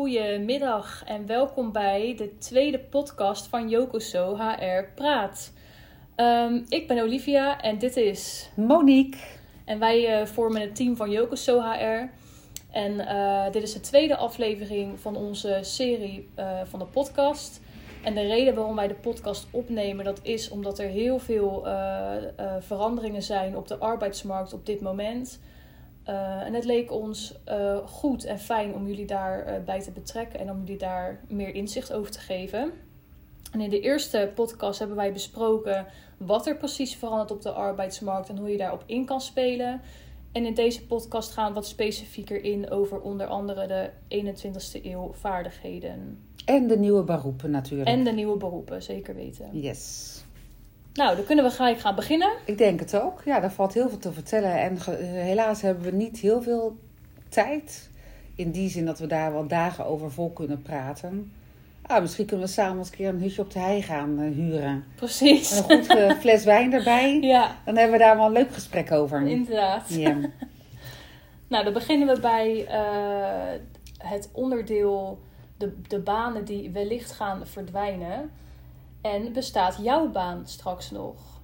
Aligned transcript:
Goedemiddag 0.00 1.04
en 1.06 1.26
welkom 1.26 1.72
bij 1.72 2.14
de 2.16 2.38
tweede 2.38 2.78
podcast 2.78 3.46
van 3.46 3.68
Yokoso 3.68 4.36
HR 4.36 4.84
Praat. 4.94 5.52
Um, 6.16 6.64
ik 6.68 6.88
ben 6.88 7.02
Olivia 7.02 7.60
en 7.60 7.78
dit 7.78 7.96
is 7.96 8.50
Monique. 8.56 9.20
En 9.64 9.78
wij 9.78 10.20
uh, 10.20 10.26
vormen 10.26 10.60
het 10.60 10.76
team 10.76 10.96
van 10.96 11.10
Yokoso 11.10 11.60
HR. 11.60 12.08
En 12.70 12.92
uh, 12.92 13.50
dit 13.50 13.62
is 13.62 13.72
de 13.72 13.80
tweede 13.80 14.16
aflevering 14.16 15.00
van 15.00 15.16
onze 15.16 15.58
serie 15.62 16.28
uh, 16.38 16.60
van 16.64 16.78
de 16.78 16.86
podcast. 16.86 17.60
En 18.04 18.14
de 18.14 18.26
reden 18.26 18.54
waarom 18.54 18.76
wij 18.76 18.88
de 18.88 18.94
podcast 18.94 19.46
opnemen, 19.50 20.04
dat 20.04 20.20
is 20.22 20.50
omdat 20.50 20.78
er 20.78 20.88
heel 20.88 21.18
veel 21.18 21.66
veranderingen 22.60 23.22
zijn 23.22 23.56
op 23.56 23.68
de 23.68 23.78
arbeidsmarkt 23.78 24.52
op 24.52 24.66
dit 24.66 24.80
moment. 24.80 25.40
Uh, 26.08 26.40
en 26.46 26.54
het 26.54 26.64
leek 26.64 26.92
ons 26.92 27.34
uh, 27.48 27.76
goed 27.76 28.24
en 28.24 28.38
fijn 28.38 28.74
om 28.74 28.86
jullie 28.86 29.06
daarbij 29.06 29.58
uh, 29.58 29.64
bij 29.64 29.80
te 29.80 29.90
betrekken 29.90 30.40
en 30.40 30.50
om 30.50 30.58
jullie 30.58 30.78
daar 30.78 31.20
meer 31.28 31.54
inzicht 31.54 31.92
over 31.92 32.10
te 32.10 32.18
geven. 32.18 32.72
En 33.52 33.60
in 33.60 33.70
de 33.70 33.80
eerste 33.80 34.32
podcast 34.34 34.78
hebben 34.78 34.96
wij 34.96 35.12
besproken 35.12 35.86
wat 36.16 36.46
er 36.46 36.56
precies 36.56 36.96
verandert 36.96 37.30
op 37.30 37.42
de 37.42 37.50
arbeidsmarkt 37.50 38.28
en 38.28 38.38
hoe 38.38 38.50
je 38.50 38.56
daarop 38.56 38.82
in 38.86 39.04
kan 39.04 39.20
spelen. 39.20 39.80
En 40.32 40.46
in 40.46 40.54
deze 40.54 40.86
podcast 40.86 41.32
gaan 41.32 41.48
we 41.48 41.54
wat 41.54 41.66
specifieker 41.66 42.44
in 42.44 42.70
over 42.70 43.00
onder 43.00 43.26
andere 43.26 43.66
de 43.66 43.90
21ste 44.08 44.84
eeuw 44.84 45.12
vaardigheden. 45.12 46.18
En 46.44 46.66
de 46.66 46.78
nieuwe 46.78 47.04
beroepen 47.04 47.50
natuurlijk. 47.50 47.88
En 47.88 48.04
de 48.04 48.12
nieuwe 48.12 48.36
beroepen, 48.36 48.82
zeker 48.82 49.14
weten. 49.14 49.60
Yes. 49.60 50.24
Nou, 50.94 51.16
dan 51.16 51.24
kunnen 51.24 51.44
we 51.44 51.50
gelijk 51.50 51.80
gaan 51.80 51.94
beginnen. 51.94 52.30
Ik 52.44 52.58
denk 52.58 52.80
het 52.80 52.96
ook. 52.96 53.22
Ja, 53.24 53.40
daar 53.40 53.52
valt 53.52 53.74
heel 53.74 53.88
veel 53.88 53.98
te 53.98 54.12
vertellen. 54.12 54.60
En 54.60 54.78
helaas 55.04 55.62
hebben 55.62 55.84
we 55.84 55.90
niet 55.90 56.18
heel 56.18 56.42
veel 56.42 56.76
tijd. 57.28 57.90
In 58.34 58.50
die 58.50 58.70
zin 58.70 58.86
dat 58.86 58.98
we 58.98 59.06
daar 59.06 59.32
wel 59.32 59.46
dagen 59.46 59.86
over 59.86 60.12
vol 60.12 60.30
kunnen 60.30 60.62
praten. 60.62 61.32
Ah, 61.90 62.00
misschien 62.00 62.26
kunnen 62.26 62.46
we 62.46 62.52
samen 62.52 62.78
eens 62.78 62.90
een 62.90 62.96
keer 62.96 63.08
een 63.08 63.20
hutje 63.20 63.42
op 63.42 63.52
de 63.52 63.58
hei 63.58 63.82
gaan 63.82 64.20
uh, 64.20 64.34
huren. 64.34 64.84
Precies. 64.94 65.50
En 65.50 65.56
een 65.56 65.84
goed 65.84 65.96
uh, 65.96 66.10
fles 66.20 66.44
wijn 66.44 66.72
erbij. 66.72 67.20
Ja. 67.20 67.56
Dan 67.64 67.76
hebben 67.76 67.98
we 67.98 68.04
daar 68.04 68.16
wel 68.16 68.26
een 68.26 68.32
leuk 68.32 68.52
gesprek 68.52 68.92
over. 68.92 69.26
Inderdaad. 69.26 69.94
Ja. 69.94 70.16
nou, 71.48 71.64
dan 71.64 71.72
beginnen 71.72 72.14
we 72.14 72.20
bij 72.20 72.66
uh, 72.68 73.60
het 73.98 74.28
onderdeel, 74.32 75.20
de, 75.56 75.80
de 75.88 75.98
banen 75.98 76.44
die 76.44 76.70
wellicht 76.70 77.12
gaan 77.12 77.46
verdwijnen. 77.46 78.30
En 79.00 79.32
bestaat 79.32 79.78
jouw 79.82 80.08
baan 80.08 80.46
straks 80.46 80.90
nog? 80.90 81.40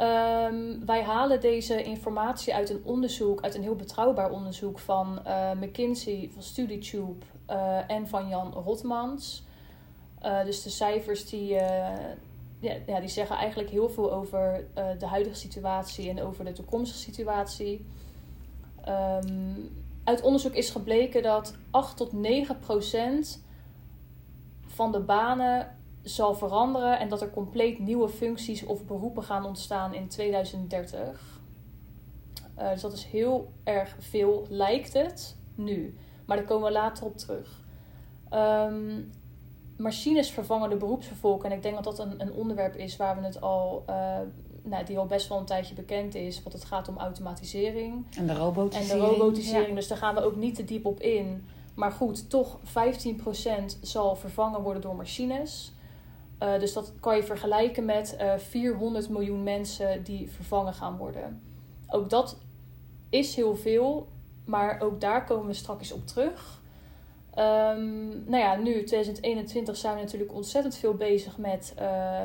Um, 0.00 0.86
wij 0.86 1.02
halen 1.02 1.40
deze 1.40 1.82
informatie 1.82 2.54
uit 2.54 2.70
een 2.70 2.80
onderzoek, 2.84 3.42
uit 3.42 3.54
een 3.54 3.62
heel 3.62 3.76
betrouwbaar 3.76 4.30
onderzoek 4.30 4.78
van 4.78 5.18
uh, 5.26 5.50
McKinsey, 5.52 6.30
van 6.32 6.42
StudyTube 6.42 7.24
uh, 7.50 7.90
en 7.90 8.08
van 8.08 8.28
Jan 8.28 8.52
Rotmans. 8.52 9.44
Uh, 10.22 10.44
dus 10.44 10.62
de 10.62 10.70
cijfers 10.70 11.28
die, 11.28 11.54
ja, 12.86 13.00
die 13.00 13.08
zeggen 13.08 13.36
eigenlijk 13.36 13.70
heel 13.70 13.88
veel 13.88 14.12
over 14.12 14.66
de 14.98 15.06
huidige 15.06 15.36
situatie 15.36 16.10
en 16.10 16.22
over 16.22 16.44
de 16.44 16.52
toekomstige 16.52 17.00
situatie. 17.00 17.86
Um, 18.88 19.70
uit 20.04 20.22
onderzoek 20.22 20.54
is 20.54 20.70
gebleken 20.70 21.22
dat 21.22 21.54
8 21.70 21.96
tot 21.96 22.12
9 22.12 22.58
procent 22.58 23.42
van 24.66 24.92
de 24.92 25.00
banen 25.00 25.76
zal 26.08 26.34
veranderen 26.34 26.98
en 26.98 27.08
dat 27.08 27.22
er 27.22 27.30
compleet 27.30 27.78
nieuwe 27.78 28.08
functies 28.08 28.64
of 28.64 28.84
beroepen 28.84 29.22
gaan 29.22 29.44
ontstaan 29.44 29.94
in 29.94 30.08
2030. 30.08 31.40
Uh, 32.58 32.70
dus 32.70 32.80
dat 32.80 32.92
is 32.92 33.04
heel 33.04 33.52
erg 33.64 33.96
veel, 33.98 34.46
lijkt 34.48 34.92
het 34.92 35.36
nu. 35.54 35.96
Maar 36.24 36.36
daar 36.36 36.46
komen 36.46 36.66
we 36.66 36.72
later 36.72 37.04
op 37.04 37.16
terug. 37.16 37.64
Um, 38.32 39.12
machines 39.76 40.30
vervangen 40.30 40.70
de 40.70 40.76
beroepsvervolking. 40.76 41.52
En 41.52 41.56
ik 41.56 41.62
denk 41.62 41.74
dat 41.74 41.84
dat 41.84 41.98
een, 41.98 42.20
een 42.20 42.32
onderwerp 42.32 42.76
is 42.76 42.96
waar 42.96 43.20
we 43.20 43.26
het 43.26 43.40
al, 43.40 43.84
uh, 43.90 44.18
nou, 44.62 44.84
die 44.84 44.98
al 44.98 45.06
best 45.06 45.28
wel 45.28 45.38
een 45.38 45.44
tijdje 45.44 45.74
bekend 45.74 46.14
is. 46.14 46.42
Want 46.42 46.54
het 46.54 46.64
gaat 46.64 46.88
om 46.88 46.98
automatisering. 46.98 48.06
En 48.16 48.26
de 48.26 48.34
robotisering. 48.34 48.90
En 48.90 48.98
de 48.98 49.04
robotisering. 49.04 49.68
Ja. 49.68 49.74
Dus 49.74 49.88
daar 49.88 49.98
gaan 49.98 50.14
we 50.14 50.24
ook 50.24 50.36
niet 50.36 50.54
te 50.54 50.64
diep 50.64 50.86
op 50.86 51.00
in. 51.00 51.44
Maar 51.74 51.92
goed, 51.92 52.30
toch 52.30 52.58
15% 52.58 52.62
zal 53.80 54.16
vervangen 54.16 54.60
worden 54.60 54.82
door 54.82 54.96
machines. 54.96 55.74
Uh, 56.42 56.58
dus 56.58 56.72
dat 56.72 56.92
kan 57.00 57.16
je 57.16 57.22
vergelijken 57.22 57.84
met 57.84 58.16
uh, 58.20 58.36
400 58.36 59.08
miljoen 59.08 59.42
mensen 59.42 60.02
die 60.02 60.30
vervangen 60.30 60.74
gaan 60.74 60.96
worden. 60.96 61.42
Ook 61.88 62.10
dat 62.10 62.38
is 63.10 63.34
heel 63.34 63.56
veel, 63.56 64.08
maar 64.44 64.80
ook 64.80 65.00
daar 65.00 65.24
komen 65.24 65.46
we 65.46 65.52
straks 65.52 65.92
op 65.92 66.06
terug. 66.06 66.60
Um, 67.38 68.24
nou 68.26 68.36
ja, 68.36 68.56
nu 68.56 68.84
2021 68.84 69.76
zijn 69.76 69.94
we 69.94 70.00
natuurlijk 70.00 70.34
ontzettend 70.34 70.76
veel 70.76 70.94
bezig 70.94 71.38
met 71.38 71.74
uh, 71.80 72.20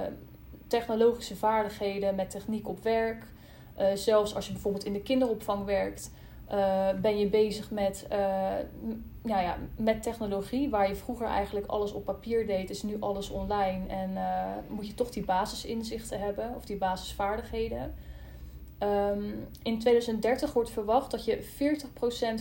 technologische 0.67 1.35
vaardigheden, 1.35 2.15
met 2.15 2.29
techniek 2.29 2.67
op 2.67 2.83
werk. 2.83 3.23
Zelfs 3.93 4.35
als 4.35 4.45
je 4.45 4.51
bijvoorbeeld 4.51 4.83
in 4.83 4.93
de 4.93 5.01
kinderopvang 5.01 5.65
werkt, 5.65 6.11
uh, 6.53 6.89
ben 7.01 7.19
je 7.19 7.27
bezig 7.27 7.71
met, 7.71 8.07
nou 9.21 9.41
ja, 9.41 9.57
met 9.75 10.03
technologie. 10.03 10.69
Waar 10.69 10.87
je 10.87 10.95
vroeger 10.95 11.27
eigenlijk 11.27 11.65
alles 11.65 11.91
op 11.91 12.05
papier 12.05 12.47
deed, 12.47 12.69
is 12.69 12.83
nu 12.83 12.97
alles 12.99 13.29
online. 13.29 13.87
En 13.87 14.17
moet 14.69 14.87
je 14.87 14.93
toch 14.93 15.09
die 15.09 15.25
basisinzichten 15.25 16.19
hebben 16.19 16.55
of 16.55 16.65
die 16.65 16.77
basisvaardigheden. 16.77 17.93
Um, 18.83 19.47
in 19.63 19.79
2030 19.79 20.53
wordt 20.53 20.69
verwacht 20.69 21.11
dat 21.11 21.25
je 21.25 21.43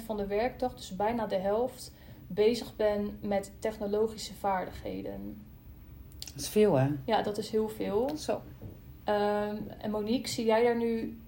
40% 0.00 0.04
van 0.04 0.16
de 0.16 0.26
werkdag, 0.26 0.74
dus 0.74 0.96
bijna 0.96 1.26
de 1.26 1.36
helft, 1.36 1.92
bezig 2.26 2.76
bent 2.76 3.22
met 3.22 3.52
technologische 3.58 4.34
vaardigheden. 4.34 5.42
Dat 6.18 6.40
is 6.40 6.48
veel, 6.48 6.74
hè? 6.74 6.88
Ja, 7.04 7.22
dat 7.22 7.38
is 7.38 7.50
heel 7.50 7.68
veel. 7.68 8.10
Zo. 8.16 8.32
Um, 8.32 9.68
en 9.78 9.90
Monique, 9.90 10.28
zie 10.28 10.44
jij 10.44 10.62
daar 10.62 10.76
nu, 10.76 11.18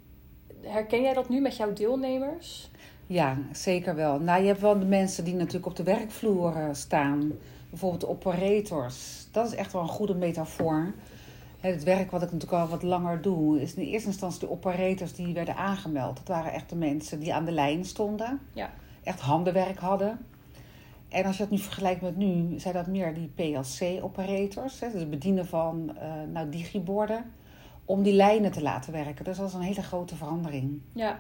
herken 0.60 1.02
jij 1.02 1.14
dat 1.14 1.28
nu 1.28 1.40
met 1.40 1.56
jouw 1.56 1.72
deelnemers? 1.72 2.70
Ja, 3.12 3.36
zeker 3.52 3.94
wel. 3.94 4.20
Nou, 4.20 4.40
je 4.40 4.46
hebt 4.46 4.60
wel 4.60 4.78
de 4.78 4.84
mensen 4.84 5.24
die 5.24 5.34
natuurlijk 5.34 5.66
op 5.66 5.76
de 5.76 5.82
werkvloer 5.82 6.54
staan. 6.72 7.32
Bijvoorbeeld 7.70 8.00
de 8.00 8.08
operators. 8.08 9.26
Dat 9.30 9.46
is 9.46 9.54
echt 9.54 9.72
wel 9.72 9.82
een 9.82 9.88
goede 9.88 10.14
metafoor. 10.14 10.92
Het 11.60 11.82
werk 11.82 12.10
wat 12.10 12.22
ik 12.22 12.32
natuurlijk 12.32 12.62
al 12.62 12.68
wat 12.68 12.82
langer 12.82 13.22
doe, 13.22 13.60
is 13.60 13.74
in 13.74 13.82
eerste 13.82 14.08
instantie 14.08 14.40
de 14.40 14.50
operators 14.50 15.12
die 15.12 15.34
werden 15.34 15.56
aangemeld. 15.56 16.16
Dat 16.16 16.28
waren 16.28 16.52
echt 16.52 16.68
de 16.68 16.76
mensen 16.76 17.20
die 17.20 17.34
aan 17.34 17.44
de 17.44 17.52
lijn 17.52 17.84
stonden. 17.84 18.40
Ja. 18.52 18.70
Echt 19.02 19.20
handenwerk 19.20 19.78
hadden. 19.78 20.18
En 21.08 21.24
als 21.24 21.36
je 21.36 21.42
dat 21.42 21.52
nu 21.52 21.58
vergelijkt 21.58 22.02
met 22.02 22.16
nu, 22.16 22.58
zijn 22.58 22.74
dat 22.74 22.86
meer 22.86 23.14
die 23.14 23.32
PLC-operators. 23.34 24.78
Dus 24.78 24.92
het 24.92 25.10
bedienen 25.10 25.46
van 25.46 25.96
uh, 25.96 26.32
nou, 26.32 26.48
digiborden. 26.50 27.24
Om 27.84 28.02
die 28.02 28.14
lijnen 28.14 28.52
te 28.52 28.62
laten 28.62 28.92
werken. 28.92 29.24
Dus 29.24 29.36
dat 29.36 29.48
is 29.48 29.54
een 29.54 29.60
hele 29.60 29.82
grote 29.82 30.16
verandering. 30.16 30.80
Ja. 30.92 31.18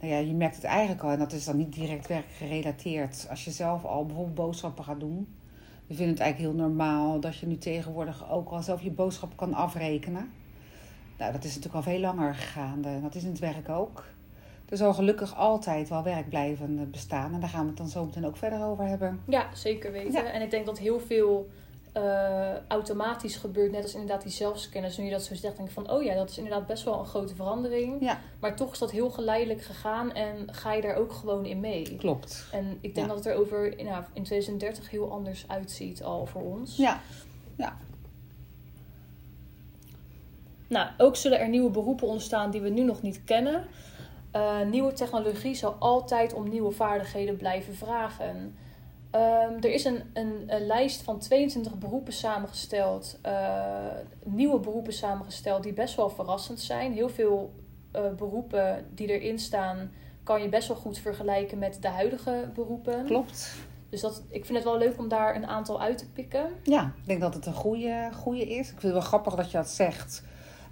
Nou 0.00 0.12
ja, 0.12 0.18
je 0.18 0.34
merkt 0.34 0.54
het 0.56 0.64
eigenlijk 0.64 1.02
al. 1.02 1.10
En 1.10 1.18
dat 1.18 1.32
is 1.32 1.44
dan 1.44 1.56
niet 1.56 1.72
direct 1.72 2.06
werkgerelateerd. 2.06 3.26
Als 3.30 3.44
je 3.44 3.50
zelf 3.50 3.84
al 3.84 4.06
bijvoorbeeld 4.06 4.34
boodschappen 4.34 4.84
gaat 4.84 5.00
doen. 5.00 5.28
We 5.86 5.94
vinden 5.94 6.14
het 6.14 6.22
eigenlijk 6.22 6.52
heel 6.52 6.66
normaal 6.66 7.20
dat 7.20 7.36
je 7.36 7.46
nu 7.46 7.58
tegenwoordig 7.58 8.30
ook 8.30 8.48
al 8.48 8.62
zelf 8.62 8.82
je 8.82 8.90
boodschap 8.90 9.36
kan 9.36 9.54
afrekenen. 9.54 10.30
Nou, 11.18 11.32
dat 11.32 11.44
is 11.44 11.54
natuurlijk 11.54 11.86
al 11.86 11.92
veel 11.92 12.00
langer 12.00 12.34
gaande. 12.34 13.00
Dat 13.02 13.14
is 13.14 13.22
in 13.22 13.30
het 13.30 13.38
werk 13.38 13.68
ook. 13.68 14.04
Er 14.68 14.76
zal 14.76 14.94
gelukkig 14.94 15.36
altijd 15.36 15.88
wel 15.88 16.02
werk 16.02 16.28
blijven 16.28 16.90
bestaan. 16.90 17.34
En 17.34 17.40
daar 17.40 17.48
gaan 17.48 17.62
we 17.62 17.68
het 17.68 17.76
dan 17.76 17.88
zo 17.88 18.04
meteen 18.04 18.26
ook 18.26 18.36
verder 18.36 18.64
over 18.64 18.84
hebben. 18.84 19.20
Ja, 19.28 19.54
zeker 19.54 19.92
weten. 19.92 20.12
Ja. 20.12 20.30
En 20.30 20.42
ik 20.42 20.50
denk 20.50 20.66
dat 20.66 20.78
heel 20.78 21.00
veel 21.00 21.48
uh, 21.96 22.56
automatisch 22.68 23.36
gebeurt. 23.36 23.72
Net 23.72 23.82
als 23.82 23.92
inderdaad 23.92 24.22
die 24.22 24.32
zelfscanners. 24.32 24.96
Nu 24.96 25.04
je 25.04 25.10
dat 25.10 25.24
zo 25.24 25.34
zegt, 25.34 25.56
denk 25.56 25.68
ik 25.68 25.74
van... 25.74 25.90
Oh 25.90 26.02
ja, 26.02 26.14
dat 26.14 26.30
is 26.30 26.38
inderdaad 26.38 26.66
best 26.66 26.84
wel 26.84 26.98
een 26.98 27.06
grote 27.06 27.34
verandering. 27.34 28.00
Ja. 28.00 28.20
Maar 28.40 28.56
toch 28.56 28.72
is 28.72 28.78
dat 28.78 28.90
heel 28.90 29.10
geleidelijk 29.10 29.62
gegaan. 29.62 30.12
En 30.12 30.48
ga 30.50 30.72
je 30.72 30.82
daar 30.82 30.96
ook 30.96 31.12
gewoon 31.12 31.44
in 31.44 31.60
mee. 31.60 31.96
Klopt. 31.96 32.48
En 32.52 32.78
ik 32.80 32.94
denk 32.94 33.06
ja. 33.06 33.14
dat 33.14 33.24
het 33.24 33.34
er 33.34 33.40
over 33.40 33.74
nou, 33.84 34.04
in 34.12 34.22
2030 34.22 34.90
heel 34.90 35.10
anders 35.12 35.44
uitziet 35.48 36.02
al 36.02 36.26
voor 36.26 36.42
ons. 36.42 36.76
Ja. 36.76 37.00
Ja. 37.56 37.76
Nou, 40.68 40.88
ook 40.98 41.16
zullen 41.16 41.40
er 41.40 41.48
nieuwe 41.48 41.70
beroepen 41.70 42.08
ontstaan 42.08 42.50
die 42.50 42.60
we 42.60 42.68
nu 42.68 42.82
nog 42.82 43.02
niet 43.02 43.24
kennen. 43.24 43.66
Uh, 44.36 44.60
nieuwe 44.60 44.92
technologie 44.92 45.54
zal 45.54 45.76
altijd 45.78 46.34
om 46.34 46.48
nieuwe 46.48 46.70
vaardigheden 46.70 47.36
blijven 47.36 47.74
vragen. 47.74 48.56
Um, 49.16 49.56
er 49.60 49.72
is 49.72 49.84
een, 49.84 50.02
een, 50.12 50.44
een, 50.46 50.66
lijst 50.66 51.02
van 51.02 51.18
22 51.18 51.74
beroepen 51.78 52.12
samengesteld, 52.12 53.18
uh, 53.26 53.32
nieuwe 54.24 54.58
beroepen 54.60 54.92
samengesteld, 54.92 55.62
die 55.62 55.72
best 55.72 55.96
wel 55.96 56.10
verrassend 56.10 56.60
zijn. 56.60 56.92
Heel 56.92 57.08
veel 57.08 57.52
uh, 57.96 58.00
beroepen 58.16 58.86
die 58.94 59.18
erin 59.20 59.38
staan, 59.38 59.90
kan 60.22 60.42
je 60.42 60.48
best 60.48 60.68
wel 60.68 60.76
goed 60.76 60.98
vergelijken 60.98 61.58
met 61.58 61.78
de 61.80 61.88
huidige 61.88 62.50
beroepen. 62.54 63.04
Klopt. 63.04 63.54
Dus 63.90 64.00
dat, 64.00 64.22
ik 64.28 64.44
vind 64.44 64.58
het 64.58 64.66
wel 64.66 64.78
leuk 64.78 64.98
om 64.98 65.08
daar 65.08 65.36
een 65.36 65.46
aantal 65.46 65.80
uit 65.80 65.98
te 65.98 66.10
pikken. 66.10 66.48
Ja, 66.62 66.82
ik 67.00 67.06
denk 67.06 67.20
dat 67.20 67.34
het 67.34 67.46
een 67.46 67.54
goede, 67.54 68.08
goede 68.14 68.46
is. 68.46 68.58
Ik 68.66 68.80
vind 68.80 68.82
het 68.82 68.92
wel 68.92 69.00
grappig 69.00 69.34
dat 69.34 69.50
je 69.50 69.56
dat 69.56 69.68
zegt. 69.68 70.22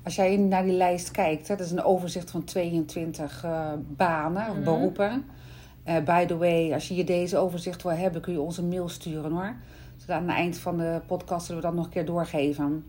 Als 0.04 0.14
jij 0.16 0.36
naar 0.36 0.62
die 0.64 0.72
lijst 0.76 1.10
kijkt, 1.10 1.48
hè, 1.48 1.56
dat 1.56 1.66
is 1.66 1.72
een 1.72 1.82
overzicht 1.84 2.30
van 2.30 2.44
22 2.44 3.44
uh, 3.44 3.72
banen 3.78 4.48
of 4.48 4.54
Mhm. 4.54 4.64
beroepen. 4.64 5.24
Eh, 5.84 6.02
by 6.04 6.26
the 6.26 6.36
way, 6.36 6.72
als 6.72 6.88
je 6.88 6.94
hier 6.94 7.06
deze 7.06 7.36
overzicht 7.36 7.82
wil 7.82 7.92
hebben, 7.92 8.20
kun 8.20 8.32
je 8.32 8.40
ons 8.40 8.58
een 8.58 8.68
mail 8.68 8.88
sturen 8.88 9.32
hoor. 9.32 9.56
Dus 9.96 10.08
aan 10.08 10.28
het 10.28 10.36
eind 10.36 10.58
van 10.58 10.78
de 10.78 11.00
podcast 11.06 11.46
zullen 11.46 11.60
we 11.60 11.66
dat 11.66 11.76
nog 11.76 11.84
een 11.84 11.90
keer 11.90 12.06
doorgeven. 12.06 12.84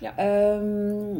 Ja. 0.00 0.16
Ehm, 0.16 1.14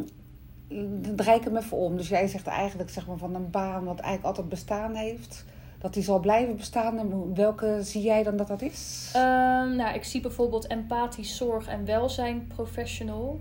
dan 1.03 1.15
draai 1.15 1.37
ik 1.37 1.43
hem 1.43 1.57
even 1.57 1.77
om. 1.77 1.97
Dus 1.97 2.09
jij 2.09 2.27
zegt 2.27 2.47
eigenlijk 2.47 2.89
zeg 2.89 3.07
maar, 3.07 3.17
van 3.17 3.35
een 3.35 3.49
baan 3.49 3.83
wat 3.83 3.99
eigenlijk 3.99 4.25
altijd 4.25 4.49
bestaan 4.49 4.95
heeft. 4.95 5.45
Dat 5.79 5.93
die 5.93 6.03
zal 6.03 6.19
blijven 6.19 6.55
bestaan. 6.55 6.97
En 6.99 7.35
welke 7.35 7.79
zie 7.81 8.01
jij 8.01 8.23
dan 8.23 8.37
dat 8.37 8.47
dat 8.47 8.61
is? 8.61 9.11
Ehm, 9.13 9.75
nou, 9.75 9.95
ik 9.95 10.03
zie 10.03 10.21
bijvoorbeeld 10.21 10.67
empathisch 10.67 11.37
zorg 11.37 11.67
en 11.67 11.85
welzijn 11.85 12.47
professional. 12.47 13.39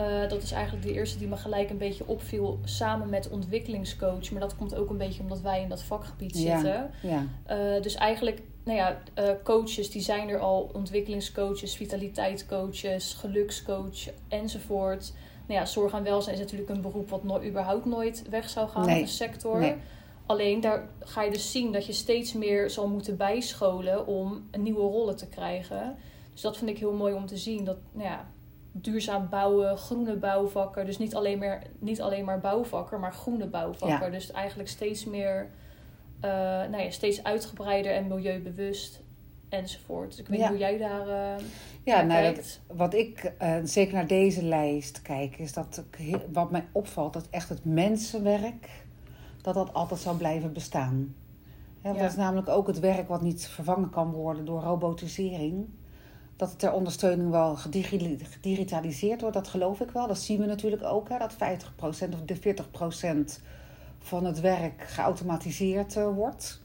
Eh, 0.00 0.28
dat 0.28 0.42
is 0.42 0.52
eigenlijk 0.52 0.86
de 0.86 0.92
eerste 0.92 1.18
die 1.18 1.28
me 1.28 1.36
gelijk 1.36 1.70
een 1.70 1.78
beetje 1.78 2.06
opviel 2.06 2.58
samen 2.64 3.08
met 3.08 3.28
ontwikkelingscoach. 3.28 4.30
Maar 4.30 4.40
dat 4.40 4.56
komt 4.56 4.74
ook 4.74 4.90
een 4.90 4.96
beetje 4.96 5.22
omdat 5.22 5.40
wij 5.40 5.62
in 5.62 5.68
dat 5.68 5.82
vakgebied 5.82 6.36
zitten. 6.36 6.90
Ja, 7.02 7.26
Eh, 7.46 7.82
dus 7.82 7.94
eigenlijk, 7.94 8.42
nou 8.64 8.78
ja, 8.78 8.98
eh, 9.14 9.28
coaches 9.44 9.90
die 9.90 10.02
zijn 10.02 10.28
er 10.28 10.38
al. 10.38 10.70
Ontwikkelingscoaches, 10.72 11.76
vitaliteitscoaches, 11.76 13.12
gelukscoach 13.12 14.08
enzovoort. 14.28 15.12
Nou 15.46 15.60
ja, 15.60 15.66
zorg 15.66 15.92
en 15.92 16.02
welzijn 16.02 16.34
is 16.34 16.40
natuurlijk 16.40 16.70
een 16.70 16.80
beroep 16.80 17.10
wat 17.10 17.24
nooit, 17.24 17.44
überhaupt 17.44 17.84
nooit 17.84 18.28
weg 18.30 18.48
zou 18.48 18.68
gaan. 18.68 18.86
Nee. 18.86 18.94
Of 18.94 19.00
een 19.00 19.08
sector. 19.08 19.58
Nee. 19.58 19.74
Alleen 20.26 20.60
daar 20.60 20.88
ga 21.00 21.22
je 21.22 21.30
dus 21.30 21.50
zien 21.50 21.72
dat 21.72 21.86
je 21.86 21.92
steeds 21.92 22.32
meer 22.32 22.70
zal 22.70 22.88
moeten 22.88 23.16
bijscholen 23.16 24.06
om 24.06 24.48
nieuwe 24.58 24.80
rollen 24.80 25.16
te 25.16 25.26
krijgen. 25.28 25.96
Dus 26.32 26.40
dat 26.40 26.56
vind 26.56 26.70
ik 26.70 26.78
heel 26.78 26.92
mooi 26.92 27.14
om 27.14 27.26
te 27.26 27.36
zien. 27.36 27.64
Dat 27.64 27.76
nou 27.92 28.08
ja, 28.08 28.26
duurzaam 28.72 29.28
bouwen, 29.28 29.76
groene 29.76 30.16
bouwvakken. 30.16 30.86
Dus 30.86 30.98
niet 30.98 31.14
alleen, 31.14 31.38
meer, 31.38 31.62
niet 31.78 32.00
alleen 32.00 32.24
maar 32.24 32.40
bouwvakken, 32.40 33.00
maar 33.00 33.12
groene 33.12 33.46
bouwvakken. 33.46 34.06
Ja. 34.06 34.10
Dus 34.10 34.30
eigenlijk 34.30 34.68
steeds 34.68 35.04
meer, 35.04 35.50
eh, 36.20 36.30
nou 36.30 36.76
ja, 36.78 36.90
steeds 36.90 37.24
uitgebreider 37.24 37.92
en 37.92 38.06
milieubewust 38.08 39.00
enzovoort. 39.48 40.10
Dus 40.10 40.18
ik 40.18 40.26
weet 40.28 40.36
niet 40.38 40.46
Ja. 40.46 40.50
hoe 40.50 40.58
jij 40.58 40.78
daar 40.78 41.08
eh 41.08 41.44
ja 41.84 42.02
naar 42.02 42.22
nou, 42.22 42.34
dat, 42.34 42.60
wat 42.66 42.94
ik 42.94 43.32
eh, 43.38 43.56
zeker 43.64 43.94
naar 43.94 44.06
deze 44.06 44.44
lijst 44.44 45.02
kijk, 45.02 45.38
is 45.38 45.52
dat 45.52 45.84
ik, 45.96 46.16
wat 46.32 46.50
mij 46.50 46.64
opvalt, 46.72 47.12
dat 47.12 47.26
echt 47.30 47.48
het 47.48 47.64
mensenwerk, 47.64 48.68
dat 49.42 49.54
dat 49.54 49.74
altijd 49.74 50.00
zal 50.00 50.14
blijven 50.16 50.52
bestaan. 50.52 51.14
Hè, 51.80 51.88
want 51.88 51.96
Ja. 51.96 52.02
Dat 52.02 52.10
is 52.10 52.16
namelijk 52.16 52.48
ook 52.48 52.66
het 52.66 52.78
werk 52.80 53.08
wat 53.08 53.22
niet 53.22 53.46
vervangen 53.46 53.90
kan 53.90 54.12
worden 54.12 54.44
door 54.44 54.60
robotisering. 54.62 55.66
Dat 56.40 56.48
het 56.48 56.58
ter 56.58 56.72
ondersteuning 56.72 57.30
wel 57.30 57.56
gedigi- 57.56 58.18
gedigitaliseerd 58.30 59.20
wordt, 59.20 59.36
dat 59.36 59.48
geloof 59.48 59.80
ik 59.80 59.90
wel. 59.90 60.06
Dat 60.06 60.18
zien 60.18 60.40
we 60.40 60.46
natuurlijk 60.46 60.82
ook, 60.82 61.08
hè, 61.08 61.18
dat 61.18 61.32
50% 61.32 62.14
of 62.14 62.20
de 62.24 62.36
40% 62.36 63.40
van 63.98 64.24
het 64.24 64.40
werk 64.40 64.82
geautomatiseerd 64.86 65.96
eh, 65.96 66.08
wordt. 66.14 66.60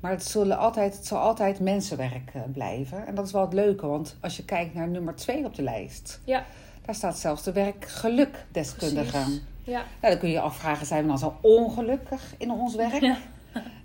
Maar 0.00 0.10
het, 0.10 0.24
zullen 0.24 0.58
altijd, 0.58 0.96
het 0.96 1.06
zal 1.06 1.18
altijd 1.18 1.60
mensenwerk 1.60 2.30
eh, 2.34 2.40
blijven. 2.52 3.06
En 3.06 3.14
dat 3.14 3.26
is 3.26 3.32
wel 3.32 3.40
het 3.42 3.52
leuke, 3.52 3.86
want 3.86 4.16
als 4.20 4.36
je 4.36 4.44
kijkt 4.44 4.74
naar 4.74 4.88
nummer 4.88 5.14
2 5.14 5.44
op 5.44 5.54
de 5.54 5.62
lijst, 5.62 6.20
Ja, 6.24 6.44
daar 6.84 6.94
staat 6.94 7.18
zelfs 7.18 7.42
de 7.42 7.52
werkgelukdeskundige. 7.52 9.18
Ja, 9.64 9.84
Nou, 10.00 10.12
dan 10.12 10.18
kun 10.18 10.28
je 10.28 10.34
je 10.34 10.40
afvragen, 10.40 10.86
zijn 10.86 11.02
we 11.02 11.08
dan 11.08 11.18
zo 11.18 11.36
ongelukkig 11.40 12.34
in 12.38 12.50
ons 12.50 12.74
werk? 12.74 13.00
Ja. 13.00 13.18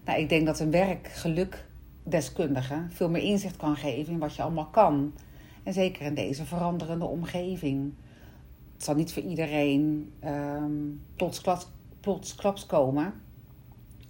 Nou, 0.06 0.20
ik 0.20 0.30
denk 0.30 0.46
dat 0.46 0.60
een 0.60 0.72
werkgelukdeskundige 2.04 2.86
veel 2.90 3.10
meer 3.10 3.24
inzicht 3.24 3.58
kan 3.58 3.76
geven 3.76 4.14
in 4.14 4.20
wat 4.20 4.36
je 4.36 4.42
allemaal 4.42 4.70
kan. 4.70 5.14
En 5.64 5.74
zeker 5.74 6.06
in 6.06 6.14
deze 6.14 6.46
veranderende 6.46 7.06
omgeving. 7.06 7.94
Het 8.74 8.84
zal 8.84 8.96
niet 8.96 9.14
voor 9.14 9.24
iedereen 9.24 10.12
ehm 10.20 10.72
plotsklaps, 12.02 12.66
komen. 12.66 13.14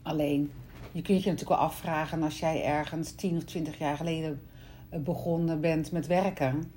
Alleen, 0.01 0.51
je 0.91 1.01
kunt 1.01 1.23
je 1.23 1.29
natuurlijk 1.29 1.59
wel 1.59 1.67
afvragen 1.67 2.23
als 2.23 2.39
jij 2.39 2.63
ergens 2.63 3.11
10 3.11 3.37
of 3.37 3.43
20 3.43 3.77
jaar 3.77 3.97
geleden 3.97 4.41
eh, 4.89 4.99
begonnen 4.99 5.61
bent 5.61 5.91
met 5.91 6.07
werken. 6.07 6.71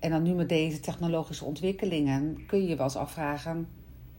En 0.00 0.10
dan 0.10 0.22
nu 0.22 0.32
met 0.34 0.48
deze 0.48 0.80
technologische 0.80 1.44
ontwikkelingen 1.44 2.46
kun 2.46 2.62
je 2.62 2.68
je 2.68 2.76
wel 2.76 2.84
eens 2.84 2.96
afvragen: 2.96 3.68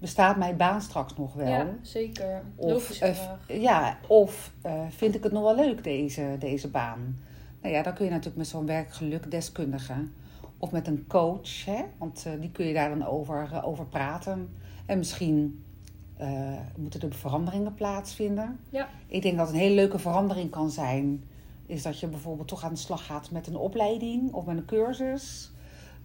bestaat 0.02 0.38
mijn 0.38 0.58
baan 0.58 0.82
straks 0.82 1.16
nog 1.16 1.34
wel? 1.34 1.48
ja 1.48 1.68
zeker. 1.82 2.42
Of, 2.56 3.00
eh, 3.00 3.18
ja, 3.62 3.98
of 4.08 4.54
eh, 4.62 4.82
vind 4.90 5.16
ik 5.16 5.24
het 5.24 5.32
nog 5.32 5.44
wel 5.44 5.56
leuk, 5.56 5.84
deze, 5.84 6.36
deze 6.40 6.68
baan? 6.68 7.18
Nou 7.62 7.74
ja, 7.74 7.84
dan 7.84 7.94
kun 7.94 8.06
je 8.06 8.12
natuurlijk 8.12 8.38
met 8.38 8.48
zo'n 8.48 8.66
werkgelukdeskundige 8.66 9.94
of 10.58 10.72
met 10.72 10.88
een 10.88 11.06
coach, 11.08 11.66
hè? 11.66 11.84
want 11.98 12.26
eh, 12.26 12.32
die 12.40 12.52
kun 12.52 12.66
je 12.66 12.74
daar 12.74 12.90
dan 12.90 13.08
over, 13.08 13.64
over 13.64 13.86
praten. 13.86 14.50
En 14.86 14.98
misschien 14.98 15.64
moeten 16.76 17.02
er 17.02 17.14
veranderingen 17.14 17.74
plaatsvinden. 17.74 18.60
Ja. 18.70 18.88
Ik 19.08 19.22
denk 19.22 19.38
dat 19.38 19.50
een 19.50 19.56
hele 19.56 19.76
leuke 19.76 20.00
verandering 20.00 20.50
kan 20.50 20.70
zijn, 20.70 21.24
is 21.66 21.82
dat 21.84 22.00
je 22.00 22.08
bijvoorbeeld 22.08 22.48
toch 22.48 22.64
aan 22.64 22.74
de 22.74 22.80
slag 22.80 23.06
gaat 23.06 23.32
met 23.32 23.48
een 23.48 23.56
opleiding 23.56 24.34
of 24.34 24.46
met 24.46 24.58
een 24.58 24.66
cursus. 24.66 25.51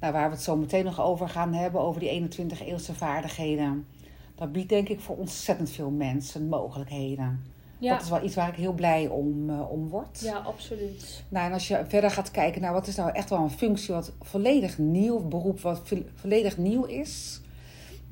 Nou, 0.06 0.18
waar 0.18 0.28
we 0.28 0.34
het 0.34 0.44
zo 0.44 0.56
meteen 0.56 0.84
nog 0.84 1.00
over 1.00 1.28
gaan 1.28 1.52
hebben, 1.54 1.80
over 1.80 2.00
die 2.00 2.22
21e-eeuwse 2.28 2.94
vaardigheden. 2.94 3.86
Dat 4.34 4.52
biedt 4.52 4.68
denk 4.68 4.88
ik 4.88 5.00
voor 5.00 5.16
ontzettend 5.16 5.70
veel 5.70 5.90
mensen 5.90 6.48
mogelijkheden. 6.48 7.44
Ja, 7.78 7.92
Dat 7.94 8.02
is 8.02 8.08
wel 8.10 8.24
iets 8.24 8.34
waar 8.34 8.48
ik 8.48 8.54
heel 8.54 8.72
blij 8.72 9.08
om, 9.08 9.50
eh, 9.50 9.70
om 9.72 9.88
word. 9.88 10.20
ja, 10.22 10.36
absoluut. 10.38 11.24
Nou, 11.28 11.46
en 11.46 11.52
als 11.52 11.68
je 11.68 11.84
verder 11.88 12.10
gaat 12.10 12.30
kijken 12.30 12.60
naar 12.60 12.72
wat 12.72 12.86
is 12.86 12.96
nou 12.96 13.10
echt 13.12 13.30
wel 13.30 13.38
een 13.38 13.50
functie 13.50 13.94
wat 13.94 14.12
volledig 14.22 14.78
nieuw, 14.78 15.20
beroep 15.28 15.60
wat 15.60 15.80
vo- 15.84 16.04
volledig 16.14 16.56
nieuw 16.58 16.84
is. 16.84 17.40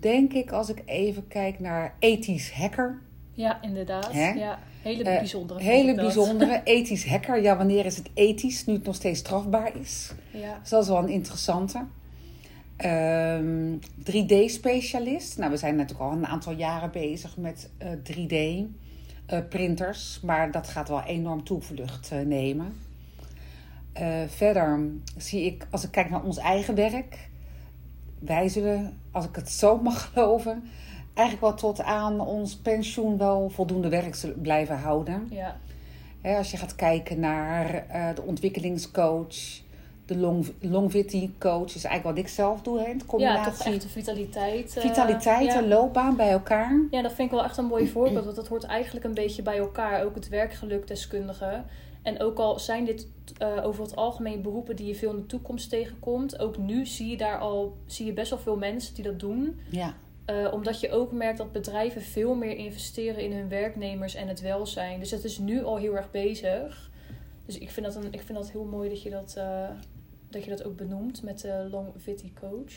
Denk 0.01 0.33
ik 0.33 0.53
als 0.53 0.69
ik 0.69 0.83
even 0.87 1.29
kijk 1.29 1.61
naar 1.61 1.95
ethisch 1.99 2.53
hacker. 2.53 3.01
Ja, 3.33 3.63
inderdaad. 3.63 4.13
Hè? 4.13 4.31
Ja, 4.31 4.59
hele 4.83 5.05
Eh, 5.05 5.19
bijzondere. 5.19 5.63
Hele 5.63 5.95
bijzondere 5.95 6.61
ethisch 6.75 7.07
hacker. 7.07 7.43
Ja, 7.43 7.57
wanneer 7.57 7.87
is 7.87 7.97
het 7.97 8.11
ethisch? 8.15 8.65
Nu 8.67 8.73
het 8.75 8.85
nog 8.85 8.95
steeds 8.95 9.19
strafbaar 9.19 9.77
is. 9.81 10.13
Ja, 10.35 10.59
Dus 10.61 10.69
dat 10.69 10.83
is 10.83 10.89
wel 10.89 10.99
een 10.99 11.09
interessante. 11.09 11.85
Ehm, 12.77 13.77
3D-specialist. 14.03 15.39
Nou, 15.39 15.51
we 15.51 15.57
zijn 15.57 15.77
natuurlijk 15.77 16.11
al 16.11 16.17
een 16.17 16.27
aantal 16.27 16.53
jaren 16.53 16.91
bezig 16.91 17.37
met 17.37 17.71
3D-printers. 18.03 20.21
maar 20.21 20.51
dat 20.51 20.69
gaat 20.69 20.89
wel 20.89 21.03
enorm 21.03 21.45
toevlucht 21.45 22.11
eh, 22.11 22.21
nemen. 22.21 22.77
Eh, 23.93 24.23
verder 24.27 24.81
zie 25.17 25.45
ik, 25.45 25.67
als 25.71 25.85
ik 25.85 25.91
kijk 25.91 26.11
naar 26.11 26.23
ons 26.23 26.37
eigen 26.37 26.75
werk... 26.75 27.29
wij 28.19 28.49
zullen, 28.49 28.99
als 29.11 29.25
ik 29.25 29.37
het 29.37 29.51
zo 29.51 29.81
mag 29.83 30.13
geloven... 30.13 30.63
eigenlijk 31.15 31.47
wel 31.47 31.55
tot 31.55 31.83
aan 31.83 32.21
ons 32.21 32.57
pensioen 32.57 33.19
wel 33.19 33.51
voldoende 33.51 33.89
werk 33.89 34.17
blijven 34.43 34.79
houden. 34.79 35.27
ja, 35.31 35.57
Hè, 36.25 36.37
als 36.37 36.51
je 36.51 36.57
gaat 36.57 36.75
kijken 36.75 37.21
naar 37.21 37.75
eh, 37.75 38.15
de 38.15 38.23
ontwikkelingscoach, 38.23 39.61
de 40.07 40.17
long, 40.17 40.53
longevity 40.61 41.31
coach, 41.39 41.75
is 41.75 41.85
eigenlijk 41.85 42.17
wat 42.17 42.25
ik 42.27 42.31
zelf 42.33 42.63
doe. 42.63 42.79
Hè, 42.79 42.85
in 42.85 42.99
ja, 42.99 43.05
combinatie 43.07 43.53
toch 43.53 43.67
echt 43.67 43.83
de 43.83 43.89
vitaliteit. 43.89 44.77
eh, 44.77 44.83
vitaliteit 44.83 45.47
ja. 45.53 45.57
en 45.59 45.69
loopbaan 45.69 46.17
bij 46.17 46.31
elkaar. 46.31 46.81
Ja, 46.91 47.03
dat 47.03 47.13
vind 47.13 47.31
ik 47.31 47.35
wel 47.37 47.45
echt 47.45 47.57
een 47.57 47.65
mooi 47.65 47.89
voorbeeld. 47.89 48.25
Want 48.25 48.37
dat 48.37 48.49
hoort 48.49 48.65
eigenlijk 48.65 49.05
een 49.05 49.15
beetje 49.15 49.43
bij 49.43 49.59
elkaar. 49.59 50.05
Ook 50.05 50.15
het 50.15 50.29
werkgelukdeskundige. 50.29 51.63
En 52.03 52.21
ook 52.21 52.39
al 52.39 52.59
zijn 52.59 52.85
dit 52.85 53.07
eh, 53.39 53.65
over 53.65 53.83
het 53.83 53.97
algemeen 53.97 54.43
beroepen 54.43 54.77
die 54.77 54.87
je 54.87 54.95
veel 54.95 55.11
in 55.11 55.17
de 55.17 55.27
toekomst 55.27 55.71
tegenkomt. 55.71 56.39
Ook 56.39 56.59
nu 56.59 56.87
zie 56.87 57.09
je 57.11 57.17
daar 57.17 57.39
al 57.39 57.77
zie 57.87 58.07
je 58.07 58.13
best 58.13 58.31
wel 58.31 58.39
veel 58.39 58.57
mensen 58.57 58.95
die 58.95 59.05
dat 59.05 59.21
doen. 59.21 59.61
Ja, 59.71 59.95
Eh, 60.25 60.53
omdat 60.53 60.81
je 60.81 60.91
ook 60.91 61.13
merkt 61.13 61.39
dat 61.39 61.53
bedrijven 61.53 62.03
veel 62.03 62.35
meer 62.35 62.57
investeren 62.57 63.23
in 63.23 63.33
hun 63.33 63.49
werknemers 63.49 64.15
en 64.15 64.29
het 64.29 64.41
welzijn. 64.41 64.99
Dus 65.01 65.11
dat 65.11 65.25
is 65.25 65.39
nu 65.39 65.65
al 65.65 65.77
heel 65.77 65.97
erg 65.97 66.11
bezig. 66.11 66.91
Dus 67.47 67.59
ik 67.59 67.71
vind 67.71 67.87
dat, 67.87 67.95
een, 67.97 68.13
ik 68.13 68.23
vind 68.23 68.39
dat 68.39 68.51
heel 68.51 68.65
mooi 68.65 68.89
dat 68.89 69.03
je 69.03 69.11
dat, 69.11 69.37
dat 70.35 70.45
je 70.45 70.51
dat 70.51 70.65
ook 70.65 70.77
benoemt 70.77 71.23
met 71.23 71.41
de 71.41 71.69
longevity 71.71 72.33
coach. 72.41 72.75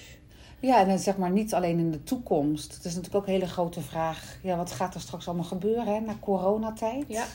ja, 0.60 0.82
en 0.82 0.88
dan 0.88 1.00
zeg 1.00 1.18
maar 1.18 1.32
niet 1.32 1.54
alleen 1.54 1.80
in 1.80 1.92
de 1.92 2.04
toekomst. 2.04 2.76
Het 2.76 2.86
is 2.86 2.96
natuurlijk 2.96 3.16
ook 3.16 3.28
een 3.28 3.34
hele 3.34 3.48
grote 3.48 3.82
vraag. 3.82 4.38
Ja, 4.42 4.58
wat 4.58 4.72
gaat 4.72 4.94
er 4.94 5.02
straks 5.02 5.28
allemaal 5.28 5.46
gebeuren 5.46 5.94
hè, 5.94 6.00
na 6.00 6.16
coronatijd? 6.20 7.06
Ja. 7.08 7.26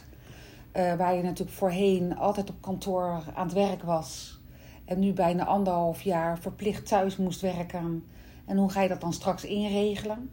Eh, 0.73 0.95
waar 0.95 1.15
je 1.15 1.23
natuurlijk 1.23 1.57
voorheen 1.57 2.17
altijd 2.17 2.51
op 2.51 2.57
kantoor 2.61 3.23
aan 3.35 3.47
het 3.47 3.53
werk 3.53 3.83
was. 3.83 4.41
En 4.85 4.99
nu 4.99 5.13
bijna 5.13 5.45
anderhalf 5.45 6.03
jaar 6.03 6.39
verplicht 6.39 6.87
thuis 6.87 7.17
moest 7.17 7.41
werken. 7.41 8.05
En 8.47 8.57
hoe 8.57 8.71
ga 8.71 8.83
je 8.83 8.89
dat 8.89 9.01
dan 9.01 9.13
straks 9.13 9.45
inregelen? 9.45 10.31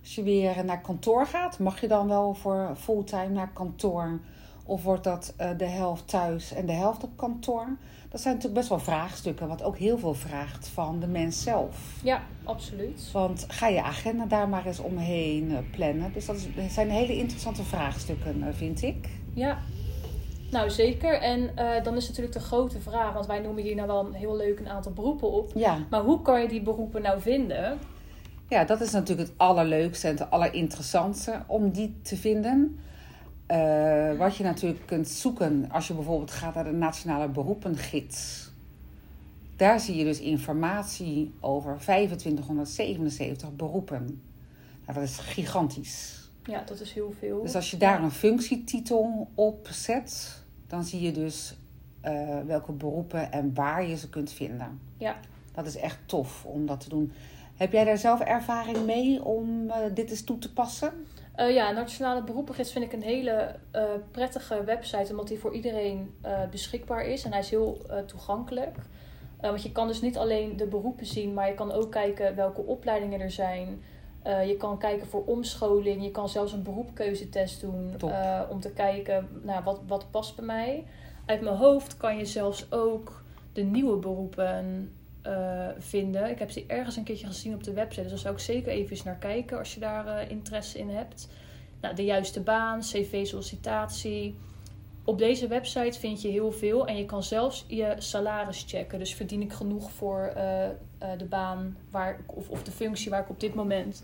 Als 0.00 0.14
je 0.14 0.22
weer 0.22 0.64
naar 0.64 0.80
kantoor 0.80 1.26
gaat, 1.26 1.58
mag 1.58 1.80
je 1.80 1.88
dan 1.88 2.08
wel 2.08 2.34
voor 2.34 2.76
fulltime 2.76 3.28
naar 3.28 3.52
kantoor? 3.52 4.20
Of 4.64 4.82
wordt 4.82 5.04
dat 5.04 5.34
eh, 5.36 5.50
de 5.56 5.66
helft 5.66 6.08
thuis 6.08 6.52
en 6.52 6.66
de 6.66 6.72
helft 6.72 7.02
op 7.02 7.16
kantoor? 7.16 7.76
Dat 8.14 8.22
zijn 8.22 8.34
natuurlijk 8.34 8.60
best 8.60 8.72
wel 8.72 8.94
vraagstukken, 8.94 9.48
wat 9.48 9.62
ook 9.62 9.78
heel 9.78 9.98
veel 9.98 10.14
vraagt 10.14 10.68
van 10.68 11.00
de 11.00 11.06
mens 11.06 11.42
zelf. 11.42 12.00
Ja, 12.02 12.22
absoluut. 12.44 13.10
Want 13.12 13.44
ga 13.48 13.68
je 13.68 13.82
agenda 13.82 14.26
daar 14.26 14.48
maar 14.48 14.66
eens 14.66 14.78
omheen 14.78 15.50
eh, 15.50 15.58
plannen. 15.70 16.12
Dus 16.12 16.26
dat, 16.26 16.36
zijn 16.70 16.90
hele 16.90 17.16
interessante 17.16 17.62
vraagstukken, 17.62 18.42
eh, 18.42 18.48
vind 18.52 18.82
ik. 18.82 19.08
Ja, 19.32 19.58
nou 20.50 20.70
zeker. 20.70 21.20
En 21.20 21.56
eh, 21.56 21.82
dan 21.82 21.96
is 21.96 22.08
natuurlijk 22.08 22.34
de 22.34 22.40
grote 22.40 22.80
vraag, 22.80 23.12
want 23.12 23.26
wij 23.26 23.40
noemen 23.40 23.62
hier 23.62 23.74
nou 23.74 23.86
wel 23.88 24.06
een 24.06 24.14
heel 24.14 24.36
leuk 24.36 24.58
een 24.58 24.68
aantal 24.68 24.92
beroepen 24.92 25.32
op. 25.32 25.50
Ja, 25.54 25.78
Maar 25.90 26.02
hoe 26.02 26.22
kan 26.22 26.40
je 26.40 26.48
die 26.48 26.62
beroepen 26.62 27.02
nou 27.02 27.20
vinden? 27.20 27.78
Ja, 28.48 28.64
dat 28.64 28.80
is 28.80 28.90
natuurlijk 28.90 29.28
het 29.28 29.38
allerleukste 29.38 30.08
en 30.08 30.16
het 30.16 30.30
allerinteressantste 30.30 31.42
om 31.46 31.70
die 31.70 31.96
te 32.02 32.16
vinden. 32.16 32.78
Eh, 33.46 34.16
wat 34.16 34.36
je 34.36 34.44
natuurlijk 34.44 34.86
kunt 34.86 35.08
zoeken 35.08 35.70
als 35.70 35.88
je 35.88 35.94
bijvoorbeeld 35.94 36.30
gaat 36.30 36.54
naar 36.54 36.64
de 36.64 36.72
Nationale 36.72 37.28
Beroepengids. 37.28 38.50
Daar 39.56 39.80
zie 39.80 39.96
je 39.96 40.04
dus 40.04 40.20
informatie 40.20 41.34
over 41.40 41.76
2577 41.78 43.56
beroepen. 43.56 44.22
Nou, 44.86 44.98
dat 44.98 45.08
is 45.08 45.18
gigantisch. 45.18 46.28
Ja, 46.44 46.62
dat 46.66 46.80
is 46.80 46.92
heel 46.92 47.14
veel. 47.18 47.42
Dus 47.42 47.54
als 47.54 47.70
je 47.70 47.76
daar 47.76 48.02
een 48.02 48.10
functietitel 48.10 49.28
op 49.34 49.68
zet, 49.70 50.42
dan 50.66 50.84
zie 50.84 51.00
je 51.00 51.12
dus 51.12 51.56
eh, 52.00 52.40
welke 52.46 52.72
beroepen 52.72 53.32
en 53.32 53.54
waar 53.54 53.86
je 53.86 53.96
ze 53.96 54.08
kunt 54.08 54.32
vinden. 54.32 54.80
Ja. 54.96 55.16
Dat 55.52 55.66
is 55.66 55.76
echt 55.76 55.98
tof 56.06 56.44
om 56.44 56.66
dat 56.66 56.80
te 56.80 56.88
doen. 56.88 57.12
Heb 57.56 57.72
jij 57.72 57.84
daar 57.84 57.98
zelf 57.98 58.20
ervaring 58.20 58.86
mee 58.86 59.24
om 59.24 59.66
uh, 59.66 59.76
dit 59.94 60.10
eens 60.10 60.24
toe 60.24 60.38
te 60.38 60.52
passen? 60.52 60.92
Uh, 61.36 61.54
ja, 61.54 61.70
Nationale 61.70 62.22
Beroepengids 62.22 62.72
vind 62.72 62.84
ik 62.84 62.92
een 62.92 63.02
hele 63.02 63.56
prettige 64.10 64.64
website, 64.64 65.10
omdat 65.10 65.28
die 65.28 65.38
voor 65.38 65.54
iedereen 65.54 66.14
beschikbaar 66.50 67.06
is. 67.06 67.24
En 67.24 67.30
hij 67.30 67.40
is 67.40 67.50
heel 67.50 67.86
toegankelijk. 68.06 68.76
want 69.40 69.62
je 69.62 69.72
kan 69.72 69.86
dus 69.86 70.00
niet 70.00 70.16
alleen 70.16 70.56
de 70.56 70.66
beroepen 70.66 71.06
zien, 71.06 71.34
maar 71.34 71.48
je 71.48 71.54
kan 71.54 71.72
ook 71.72 71.90
kijken 71.90 72.36
welke 72.36 72.60
opleidingen 72.60 73.20
er 73.20 73.30
zijn. 73.30 73.82
Je 74.24 74.56
kan 74.58 74.78
kijken 74.78 75.06
voor 75.06 75.24
omscholing. 75.24 76.04
Je 76.04 76.10
kan 76.10 76.28
zelfs 76.28 76.52
een 76.52 76.62
beroepkeuzetest 76.62 77.60
doen. 77.60 77.96
Om 78.50 78.60
te 78.60 78.70
kijken 78.70 79.28
nou, 79.42 79.64
wat, 79.64 79.80
wat 79.86 80.10
past 80.10 80.36
bij 80.36 80.44
mij. 80.44 80.84
Uit 81.26 81.40
mijn 81.40 81.56
hoofd 81.56 81.96
kan 81.96 82.16
je 82.16 82.24
zelfs 82.24 82.72
ook 82.72 83.22
de 83.52 83.62
nieuwe 83.62 83.96
beroepen 83.96 84.92
uh, 85.26 85.68
vinden. 85.78 86.30
Ik 86.30 86.38
heb 86.38 86.50
ze 86.50 86.64
ergens 86.66 86.96
een 86.96 87.04
keertje 87.04 87.26
gezien 87.26 87.54
op 87.54 87.64
de 87.64 87.72
website. 87.72 88.02
Dus 88.02 88.10
daar 88.10 88.18
zou 88.18 88.34
ik 88.34 88.40
zeker 88.40 88.72
even 88.72 88.96
naar 89.04 89.16
kijken 89.18 89.58
als 89.58 89.74
je 89.74 89.80
daar 89.80 90.30
interesse 90.30 90.78
in 90.78 90.88
hebt. 90.88 91.28
Nou, 91.80 91.94
de 91.94 92.04
juiste 92.04 92.40
baan, 92.40 92.80
cv-sollicitatie. 92.80 94.36
Op 95.04 95.18
deze 95.18 95.46
website 95.46 95.98
vind 95.98 96.22
je 96.22 96.28
heel 96.28 96.52
veel. 96.52 96.86
En 96.86 96.96
je 96.96 97.06
kan 97.06 97.22
zelfs 97.22 97.64
je 97.68 97.94
salaris 97.98 98.64
checken. 98.68 98.98
Dus 98.98 99.14
verdien 99.14 99.42
ik 99.42 99.52
genoeg 99.52 99.90
voor 99.90 100.32
de 101.18 101.24
baan 101.28 101.76
waar, 101.90 102.20
of, 102.26 102.48
of 102.48 102.62
de 102.62 102.70
functie 102.70 103.10
waar 103.10 103.20
ik 103.20 103.30
op 103.30 103.40
dit 103.40 103.54
moment 103.54 104.02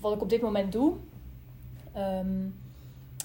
wat 0.00 0.14
ik 0.14 0.22
op 0.22 0.28
dit 0.28 0.40
moment 0.40 0.72
doe. 0.72 0.96
Um, 1.96 2.54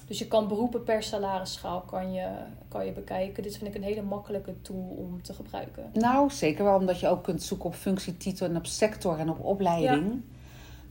dus 0.06 0.18
je 0.18 0.28
kan 0.28 0.48
beroepen 0.48 0.82
per 0.82 1.02
salarisschaal 1.02 1.80
kan 1.80 2.12
je, 2.12 2.28
kan 2.68 2.86
je 2.86 2.92
bekijken. 2.92 3.42
Dit 3.42 3.56
vind 3.56 3.70
ik 3.70 3.74
een 3.74 3.88
hele 3.88 4.02
makkelijke 4.02 4.60
tool 4.62 4.94
om 4.98 5.22
te 5.22 5.32
gebruiken. 5.32 5.90
Nou, 5.92 6.30
zeker 6.30 6.64
wel 6.64 6.78
omdat 6.78 7.00
je 7.00 7.08
ook 7.08 7.22
kunt 7.22 7.42
zoeken 7.42 7.66
op 7.66 7.74
functietitel 7.74 8.46
en 8.46 8.56
op 8.56 8.66
sector 8.66 9.18
en 9.18 9.30
op 9.30 9.44
opleiding. 9.44 10.04
Ja. 10.04 10.34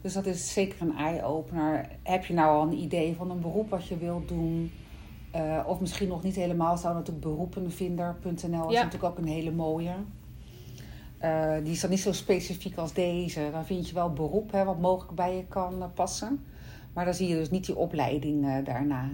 Dus 0.02 0.14
dat 0.14 0.26
is 0.26 0.54
zeker 0.54 0.82
een 0.82 0.98
eye-opener. 0.98 1.90
Heb 2.04 2.26
je 2.26 2.34
nou 2.34 2.58
al 2.58 2.62
een 2.62 2.78
idee 2.78 3.16
van 3.16 3.32
een 3.32 3.42
beroep 3.42 3.70
wat 3.70 3.88
je 3.88 3.98
wilt 3.98 4.28
doen? 4.28 4.72
Uh, 5.36 5.64
of 5.66 5.80
misschien 5.80 6.08
nog 6.08 6.24
niet 6.24 6.36
helemaal, 6.36 6.78
zou 6.78 6.94
natuurlijk 6.94 7.26
beroepenvinder.nl 7.26 8.52
ja. 8.52 8.68
is 8.68 8.76
natuurlijk 8.76 9.04
ook 9.04 9.18
een 9.18 9.28
hele 9.28 9.52
mooie. 9.52 9.94
Uh, 11.22 11.54
die 11.64 11.72
is 11.72 11.82
dan 11.82 11.90
niet 11.90 12.00
zo 12.00 12.12
specifiek 12.12 12.78
als 12.78 12.94
deze. 12.94 13.50
Dan 13.52 13.66
vind 13.66 13.88
je 13.88 13.94
wel 13.94 14.14
beroep 14.14 14.52
hè, 14.52 14.64
wat 14.64 14.80
mogelijk 14.80 15.16
bij 15.16 15.36
je 15.36 15.46
kan 15.46 15.74
uh, 15.78 15.86
passen. 15.94 16.46
Maar 16.96 17.06
dan 17.06 17.14
zie 17.14 17.28
je 17.28 17.36
dus 17.36 17.50
niet 17.50 17.66
die 17.66 17.76
opleiding 17.76 18.46
uh, 18.46 18.66
daarna. 18.66 19.10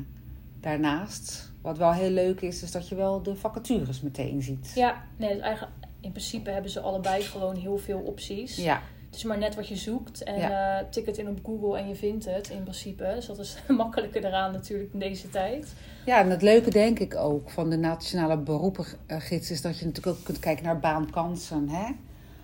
daarnaast. 0.59 1.51
Wat 1.61 1.77
wel 1.77 1.93
heel 1.93 2.09
leuk 2.09 2.41
is, 2.41 2.63
is 2.63 2.71
dat 2.71 2.87
je 2.89 2.95
wel 2.95 3.21
de 3.23 3.35
vacatures 3.35 4.01
meteen 4.01 4.41
ziet. 4.41 4.71
Ja, 4.75 5.03
nee, 5.17 5.33
dus 5.33 5.41
eigenlijk, 5.41 5.75
in 5.99 6.11
principe 6.11 6.49
hebben 6.49 6.71
ze 6.71 6.79
allebei 6.79 7.21
gewoon 7.21 7.55
heel 7.55 7.77
veel 7.77 7.99
opties. 7.99 8.55
Ja. 8.55 8.81
Het 9.05 9.15
is 9.15 9.23
maar 9.23 9.37
net 9.37 9.55
wat 9.55 9.67
je 9.67 9.75
zoekt. 9.75 10.23
En 10.23 10.39
ja. 10.39 10.87
tik 10.89 11.05
het 11.05 11.17
in 11.17 11.27
op 11.27 11.39
Google 11.43 11.77
en 11.77 11.87
je 11.87 11.95
vindt 11.95 12.25
het 12.25 12.49
in 12.49 12.63
principe. 12.63 13.11
Dus 13.15 13.25
dat 13.25 13.39
is 13.39 13.57
makkelijker 13.67 14.25
eraan 14.25 14.51
natuurlijk 14.51 14.93
in 14.93 14.99
deze 14.99 15.29
tijd. 15.29 15.73
Ja, 16.05 16.19
en 16.19 16.29
het 16.29 16.41
leuke 16.41 16.69
denk 16.69 16.99
ik 16.99 17.15
ook 17.15 17.49
van 17.49 17.69
de 17.69 17.77
Nationale 17.77 18.37
Beroepengids... 18.37 19.51
is 19.51 19.61
dat 19.61 19.79
je 19.79 19.85
natuurlijk 19.85 20.17
ook 20.17 20.23
kunt 20.23 20.39
kijken 20.39 20.63
naar 20.63 20.79
baankansen. 20.79 21.69
Hè? 21.69 21.91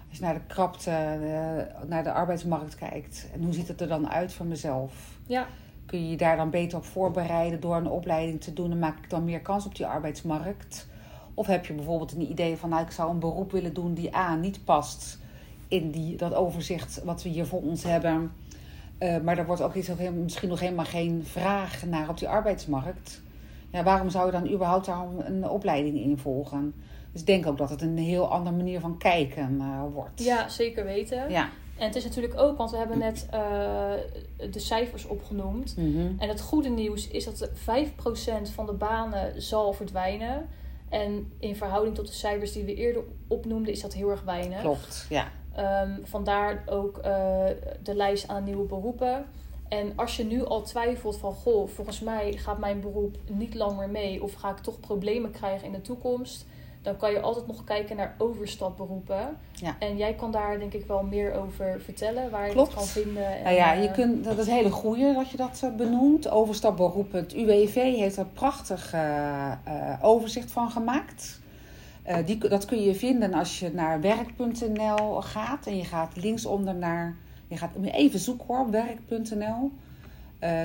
Als 0.10 0.18
je 0.18 0.24
naar 0.24 0.34
de 0.34 0.46
krapte, 0.48 0.92
naar 1.88 2.04
de 2.04 2.12
arbeidsmarkt 2.12 2.76
kijkt... 2.76 3.28
en 3.34 3.44
hoe 3.44 3.54
ziet 3.54 3.68
het 3.68 3.82
er 3.82 3.88
dan 3.88 4.10
uit 4.10 4.34
voor 4.34 4.46
mezelf? 4.46 5.18
Ja. 5.26 5.48
Kun 5.86 6.04
je 6.04 6.10
je 6.10 6.18
daar 6.18 6.38
dan 6.38 6.50
beter 6.50 6.78
op 6.78 6.86
voorbereiden 6.86 7.60
door 7.60 7.76
een 7.76 7.88
opleiding 7.88 8.42
te 8.42 8.54
doen... 8.54 8.72
en 8.72 8.80
maak 8.80 8.98
ik 8.98 9.10
dan 9.10 9.26
meer 9.26 9.42
kans 9.42 9.66
op 9.66 9.76
die 9.76 9.86
arbeidsmarkt? 9.86 10.88
Of 11.34 11.48
heb 11.48 11.66
je 11.66 11.74
bijvoorbeeld 11.74 12.12
een 12.12 12.30
idee 12.32 12.58
van... 12.58 12.70
nou, 12.70 12.84
ik 12.84 12.92
zou 12.92 13.12
een 13.12 13.20
beroep 13.20 13.52
willen 13.52 13.74
doen 13.74 13.94
die 13.94 14.16
A, 14.16 14.36
niet 14.36 14.66
past 14.66 15.20
in 15.68 15.92
die, 15.92 16.18
dat 16.18 16.34
overzicht 16.34 17.04
wat 17.04 17.24
we 17.24 17.30
hier 17.30 17.46
voor 17.46 17.62
ons 17.62 17.84
hebben... 17.84 18.32
Uh, 19.00 19.18
maar 19.18 19.38
er 19.38 19.46
wordt 19.46 19.62
ook 19.62 19.76
iets, 19.76 19.90
misschien 20.24 20.50
nog 20.50 20.60
helemaal 20.60 20.86
geen 20.86 21.24
vraag 21.26 21.86
naar 21.86 22.10
op 22.10 22.18
die 22.18 22.30
arbeidsmarkt 22.30 23.22
ja, 23.70 23.84
waarom 23.84 24.10
zou 24.10 24.26
je 24.26 24.32
dan 24.32 24.52
überhaupt 24.52 24.86
daar 24.86 25.06
een 25.18 25.50
opleiding 25.50 25.98
in 25.98 26.18
volgen? 26.18 26.74
Dus 27.18 27.26
ik 27.26 27.34
denk 27.34 27.48
ook 27.48 27.58
dat 27.58 27.70
het 27.70 27.82
een 27.82 27.98
heel 27.98 28.32
andere 28.32 28.56
manier 28.56 28.80
van 28.80 28.98
kijken 28.98 29.58
uh, 29.62 29.82
wordt. 29.94 30.24
Ja, 30.24 30.50
zeker 30.50 30.86
weten. 30.86 31.30
Ja. 31.30 31.50
En 31.78 31.86
het 31.86 31.96
is 31.96 32.04
natuurlijk 32.04 32.40
ook, 32.40 32.58
want 32.58 32.72
we 32.72 32.78
hebben 32.78 32.98
net 32.98 33.28
uh, 33.34 33.40
de 34.52 34.60
cijfers 34.60 35.06
opgenoemd. 35.06 35.78
Mm 35.78 35.96
-hmm. 35.96 36.16
En 36.20 36.30
het 36.30 36.42
goede 36.42 36.70
nieuws 36.70 37.08
is 37.08 37.26
dat 37.26 37.50
5% 37.50 37.52
van 38.54 38.66
de 38.66 38.74
banen 38.74 39.42
zal 39.42 39.74
verdwijnen. 39.74 40.48
En 40.90 41.32
in 41.40 41.56
verhouding 41.56 41.96
tot 41.96 42.08
de 42.08 42.14
cijfers 42.14 42.52
die 42.52 42.64
we 42.64 42.76
eerder 42.76 43.04
opnoemden, 43.28 43.74
is 43.74 43.82
dat 43.82 43.94
heel 43.94 44.10
erg 44.10 44.24
weinig. 44.24 44.62
Klopt, 44.62 45.06
ja. 45.10 45.32
Um, 45.84 46.00
vandaar 46.04 46.64
ook 46.66 46.98
uh, 46.98 47.04
de 47.84 47.96
lijst 47.96 48.28
aan 48.28 48.44
nieuwe 48.44 48.66
beroepen. 48.66 49.26
En 49.68 49.94
als 49.96 50.18
je 50.18 50.24
nu 50.24 50.46
al 50.46 50.62
twijfelt 50.62 51.18
van, 51.18 51.34
goh, 51.34 51.70
volgens 51.70 52.00
mij 52.00 52.34
gaat 52.34 52.60
mijn 52.60 52.82
beroep 52.82 53.18
niet 53.28 53.54
langer 53.56 53.90
mee 53.90 54.24
of 54.24 54.34
ga 54.34 54.50
ik 54.50 54.58
toch 54.58 54.80
problemen 54.80 55.32
krijgen 55.32 55.66
in 55.66 55.74
de 55.74 55.82
toekomst, 55.82 56.46
dan 56.88 56.98
kan 56.98 57.12
je 57.12 57.20
altijd 57.20 57.48
nog 57.48 57.64
kijken 57.64 57.96
naar 57.96 58.16
overstapberoepen. 58.18 59.38
Ja. 59.52 59.76
En 59.80 59.98
jij 59.98 60.14
kan 60.14 60.32
daar 60.32 60.60
denk 60.60 60.74
ik 60.74 60.86
wel 60.86 61.04
meer 61.04 61.34
over 61.34 61.82
vertellen, 61.82 62.30
waar 62.30 62.46
je 62.46 62.52
Klopt. 62.52 62.70
dat 62.70 62.78
kan 62.78 62.88
vinden. 62.88 63.36
En, 63.36 63.44
nou 63.44 63.56
ja, 63.56 63.72
je 63.74 63.92
kunt, 63.92 64.24
dat 64.24 64.38
is 64.38 64.48
een 64.48 64.54
hele 64.54 64.72
goede 64.72 65.14
dat 65.14 65.30
je 65.30 65.38
dat 65.38 65.72
benoemt. 65.78 66.30
Overstapberoepen. 66.30 67.20
Het 67.20 67.34
UWV 67.34 67.74
heeft 67.76 68.18
er 68.18 68.26
prachtig 68.26 68.94
uh, 68.94 69.52
uh, 69.68 69.94
overzicht 70.02 70.52
van 70.52 70.72
gemaakt. 70.72 71.40
Uh, 72.08 72.16
die, 72.26 72.38
dat 72.38 72.66
kun 72.66 72.82
je 72.82 72.96
vinden 72.96 73.34
als 73.34 73.60
je 73.60 73.74
naar 73.74 74.02
werk.nl 74.02 75.22
gaat 75.22 75.66
en 75.66 75.78
je 75.78 75.86
gaat 75.86 76.16
linksonder 76.16 76.76
naar 76.76 77.16
je 77.48 77.58
gaat 77.58 77.72
even 77.84 78.20
zoeken 78.20 78.46
hoor, 78.48 78.70
werk.nl. 78.70 79.72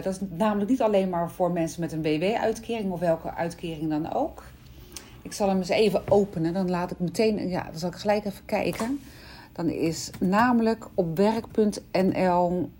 Dat 0.02 0.14
is 0.14 0.18
namelijk 0.30 0.70
niet 0.70 0.82
alleen 0.82 1.08
maar 1.08 1.30
voor 1.30 1.50
mensen 1.50 1.80
met 1.80 1.92
een 1.92 2.02
WW-uitkering 2.02 2.90
of 2.90 3.00
welke 3.00 3.34
uitkering 3.34 3.90
dan 3.90 4.12
ook. 4.12 4.42
Ik 5.22 5.32
zal 5.32 5.48
hem 5.48 5.58
eens 5.58 5.68
even 5.68 6.10
openen. 6.10 6.52
Dan 6.52 6.70
laat 6.70 6.90
ik 6.90 6.98
meteen, 6.98 7.48
ja, 7.48 7.62
dan 7.62 7.78
zal 7.78 7.88
ik 7.88 7.96
gelijk 7.96 8.24
even 8.24 8.44
kijken. 8.44 9.00
Dan 9.52 9.68
is 9.68 10.10
namelijk 10.20 10.88
op 10.94 11.16
werk.nl 11.16 12.70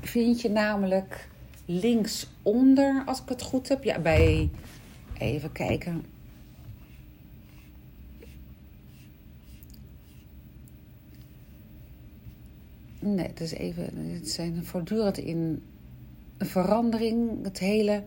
vind 0.00 0.40
je 0.40 0.50
namelijk 0.50 1.28
linksonder, 1.64 3.02
als 3.06 3.20
ik 3.20 3.28
het 3.28 3.42
goed 3.42 3.68
heb. 3.68 3.84
Ja, 3.84 3.98
bij 3.98 4.50
even 5.18 5.52
kijken. 5.52 6.04
Nee, 13.00 13.26
het 13.26 13.40
is 13.40 13.52
even. 13.52 14.12
Het 14.12 14.30
zijn 14.30 14.64
voortdurend 14.64 15.18
in 15.18 15.62
verandering. 16.38 17.44
Het 17.44 17.58
hele 17.58 18.02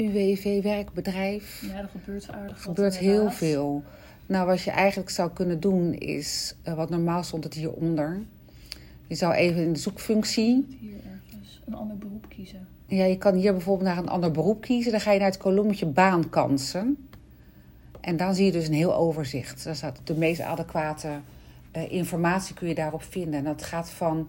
UWV-werkbedrijf. 0.00 1.64
Ja, 1.66 1.78
er 1.78 1.88
gebeurt 1.88 2.28
aardig. 2.30 2.56
Er 2.56 2.62
gebeurt 2.62 2.98
heel 2.98 3.30
veel. 3.30 3.82
Nou, 4.26 4.46
wat 4.46 4.62
je 4.62 4.70
eigenlijk 4.70 5.10
zou 5.10 5.30
kunnen 5.30 5.60
doen 5.60 5.94
is, 5.94 6.54
uh, 6.68 6.74
wat 6.74 6.90
normaal 6.90 7.22
stond 7.22 7.44
het 7.44 7.54
hieronder. 7.54 8.18
Je 9.06 9.14
zou 9.14 9.32
even 9.32 9.62
in 9.62 9.72
de 9.72 9.78
zoekfunctie. 9.78 10.66
Hier 10.80 10.96
ergens 10.96 11.60
een 11.66 11.74
ander 11.74 11.98
beroep 11.98 12.26
kiezen. 12.28 12.66
Ja, 12.86 13.04
je 13.04 13.18
kan 13.18 13.34
hier 13.34 13.52
bijvoorbeeld 13.52 13.88
naar 13.88 13.98
een 13.98 14.08
ander 14.08 14.30
beroep 14.30 14.60
kiezen. 14.60 14.92
Dan 14.92 15.00
ga 15.00 15.12
je 15.12 15.18
naar 15.18 15.28
het 15.28 15.38
kolommetje 15.38 15.86
baankansen. 15.86 17.08
En 18.00 18.16
dan 18.16 18.34
zie 18.34 18.44
je 18.44 18.52
dus 18.52 18.66
een 18.66 18.74
heel 18.74 18.94
overzicht. 18.94 19.64
Daar 19.64 19.76
staat 19.76 20.00
de 20.04 20.14
meest 20.14 20.40
adequate 20.40 21.08
uh, 21.76 21.92
informatie 21.92 22.54
kun 22.54 22.68
je 22.68 22.74
daarop 22.74 23.02
vinden. 23.02 23.34
En 23.34 23.44
dat 23.44 23.62
gaat 23.62 23.90
van 23.90 24.28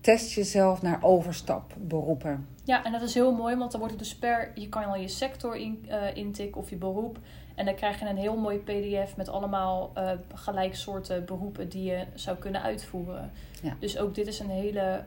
test 0.00 0.32
jezelf 0.32 0.82
naar 0.82 0.98
overstapberoepen. 1.02 2.46
Ja, 2.66 2.84
en 2.84 2.92
dat 2.92 3.02
is 3.02 3.14
heel 3.14 3.32
mooi, 3.32 3.56
want 3.56 3.70
dan 3.70 3.80
wordt 3.80 3.94
het 3.94 4.04
dus 4.04 4.16
per... 4.16 4.50
Je 4.54 4.68
kan 4.68 4.84
al 4.84 4.96
je 4.96 5.08
sector 5.08 5.56
in, 5.56 5.86
uh, 5.88 6.16
intikken 6.16 6.60
of 6.60 6.70
je 6.70 6.76
beroep. 6.76 7.18
En 7.54 7.64
dan 7.64 7.74
krijg 7.74 8.00
je 8.00 8.06
een 8.06 8.16
heel 8.16 8.36
mooi 8.36 8.58
pdf 8.58 9.16
met 9.16 9.28
allemaal 9.28 9.92
uh, 9.98 10.10
gelijk 10.34 10.74
soorten 10.74 11.24
beroepen 11.24 11.68
die 11.68 11.84
je 11.84 12.04
zou 12.14 12.36
kunnen 12.36 12.62
uitvoeren. 12.62 13.30
Ja. 13.62 13.76
Dus 13.80 13.98
ook 13.98 14.14
dit 14.14 14.26
is 14.26 14.38
een 14.38 14.50
hele 14.50 15.02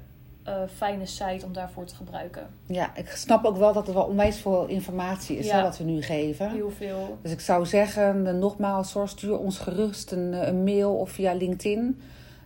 uh, 0.47 0.53
fijne 0.75 1.05
site 1.05 1.45
om 1.45 1.53
daarvoor 1.53 1.85
te 1.85 1.95
gebruiken. 1.95 2.47
Ja, 2.65 2.95
ik 2.95 3.09
snap 3.09 3.45
ook 3.45 3.57
wel 3.57 3.73
dat 3.73 3.87
er 3.87 3.93
wel 3.93 4.03
onwijs 4.03 4.37
veel 4.37 4.65
informatie 4.65 5.37
is 5.37 5.45
Ja. 5.45 5.55
hè, 5.55 5.61
wat 5.61 5.77
we 5.77 5.83
nu 5.83 6.01
geven. 6.01 6.51
Heel 6.51 6.71
veel. 6.71 7.17
Dus 7.21 7.31
ik 7.31 7.39
zou 7.39 7.65
zeggen, 7.65 8.27
eh, 8.27 8.33
nogmaals, 8.33 8.93
hoor, 8.93 9.07
stuur 9.07 9.37
ons 9.37 9.57
gerust 9.57 10.11
een, 10.11 10.47
een 10.47 10.63
mail 10.63 10.95
of 10.95 11.09
via 11.09 11.33
LinkedIn. 11.33 12.01